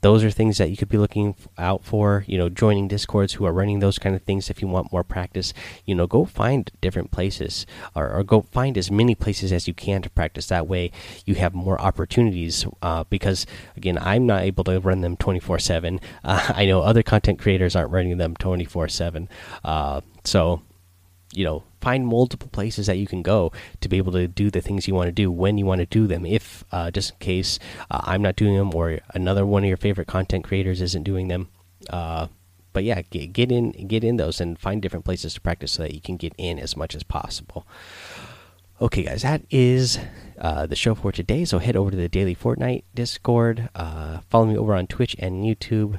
those 0.00 0.24
are 0.24 0.30
things 0.30 0.58
that 0.58 0.70
you 0.70 0.76
could 0.76 0.88
be 0.88 0.98
looking 0.98 1.34
out 1.58 1.84
for 1.84 2.24
you 2.26 2.38
know 2.38 2.48
joining 2.48 2.88
discords 2.88 3.34
who 3.34 3.44
are 3.44 3.52
running 3.52 3.80
those 3.80 3.98
kind 3.98 4.14
of 4.14 4.22
things 4.22 4.50
if 4.50 4.60
you 4.60 4.68
want 4.68 4.92
more 4.92 5.04
practice. 5.04 5.52
You 5.84 5.94
know 5.94 6.06
go 6.06 6.24
find 6.24 6.70
different 6.80 7.10
places 7.10 7.66
or, 7.94 8.10
or 8.10 8.24
go 8.24 8.42
find 8.42 8.76
as 8.78 8.90
many 8.90 9.14
places 9.14 9.52
as 9.52 9.68
you 9.68 9.74
can 9.74 10.02
to 10.02 10.10
practice. 10.10 10.46
That 10.46 10.66
way 10.66 10.92
you 11.24 11.34
have 11.36 11.54
more 11.54 11.80
opportunities 11.80 12.66
uh, 12.82 13.04
because 13.04 13.46
again 13.76 13.98
i'm 13.98 14.26
not 14.26 14.42
able 14.42 14.64
to 14.64 14.78
run 14.80 15.00
them 15.00 15.16
24 15.16 15.56
uh, 15.56 15.58
7 15.58 16.00
i 16.24 16.64
know 16.66 16.82
other 16.82 17.02
content 17.02 17.38
creators 17.38 17.76
aren't 17.76 17.90
running 17.90 18.16
them 18.18 18.34
24 18.36 18.84
uh, 18.84 18.88
7 18.88 19.28
so 20.24 20.62
you 21.36 21.44
know 21.44 21.62
find 21.80 22.06
multiple 22.06 22.48
places 22.48 22.86
that 22.86 22.98
you 22.98 23.06
can 23.06 23.22
go 23.22 23.52
to 23.80 23.88
be 23.88 23.98
able 23.98 24.12
to 24.12 24.26
do 24.26 24.50
the 24.50 24.60
things 24.60 24.88
you 24.88 24.94
want 24.94 25.06
to 25.06 25.12
do 25.12 25.30
when 25.30 25.58
you 25.58 25.66
want 25.66 25.80
to 25.80 25.86
do 25.86 26.06
them. 26.06 26.24
If 26.24 26.64
uh, 26.72 26.90
just 26.90 27.12
in 27.12 27.18
case 27.18 27.58
uh, 27.90 28.00
i'm 28.04 28.22
not 28.22 28.36
doing 28.36 28.56
them 28.56 28.74
or 28.74 28.98
another 29.14 29.44
one 29.44 29.62
of 29.62 29.68
your 29.68 29.76
favorite 29.76 30.08
content 30.08 30.44
creators 30.44 30.80
isn't 30.80 31.02
doing 31.02 31.28
them 31.28 31.48
uh, 31.90 32.26
but 32.72 32.84
yeah 32.84 33.02
get, 33.02 33.32
get 33.32 33.52
in 33.52 33.72
get 33.86 34.02
in 34.02 34.16
those 34.16 34.40
and 34.40 34.58
find 34.58 34.82
different 34.82 35.04
places 35.04 35.34
to 35.34 35.40
practice 35.40 35.72
so 35.72 35.82
that 35.82 35.94
you 35.94 36.00
can 36.00 36.16
get 36.16 36.32
in 36.38 36.58
as 36.58 36.76
much 36.76 36.94
as 36.94 37.02
possible. 37.02 37.66
Okay 38.80 39.04
guys 39.04 39.22
that 39.22 39.42
is 39.50 39.98
uh, 40.38 40.66
the 40.66 40.76
show 40.76 40.94
for 40.94 41.12
today. 41.12 41.44
So 41.46 41.58
head 41.58 41.76
over 41.76 41.90
to 41.90 41.96
the 41.96 42.08
daily 42.08 42.34
fortnite 42.34 42.84
discord 42.94 43.68
uh, 43.74 44.20
follow 44.30 44.46
me 44.46 44.56
over 44.56 44.74
on 44.74 44.86
twitch 44.86 45.16
and 45.18 45.44
youtube 45.44 45.98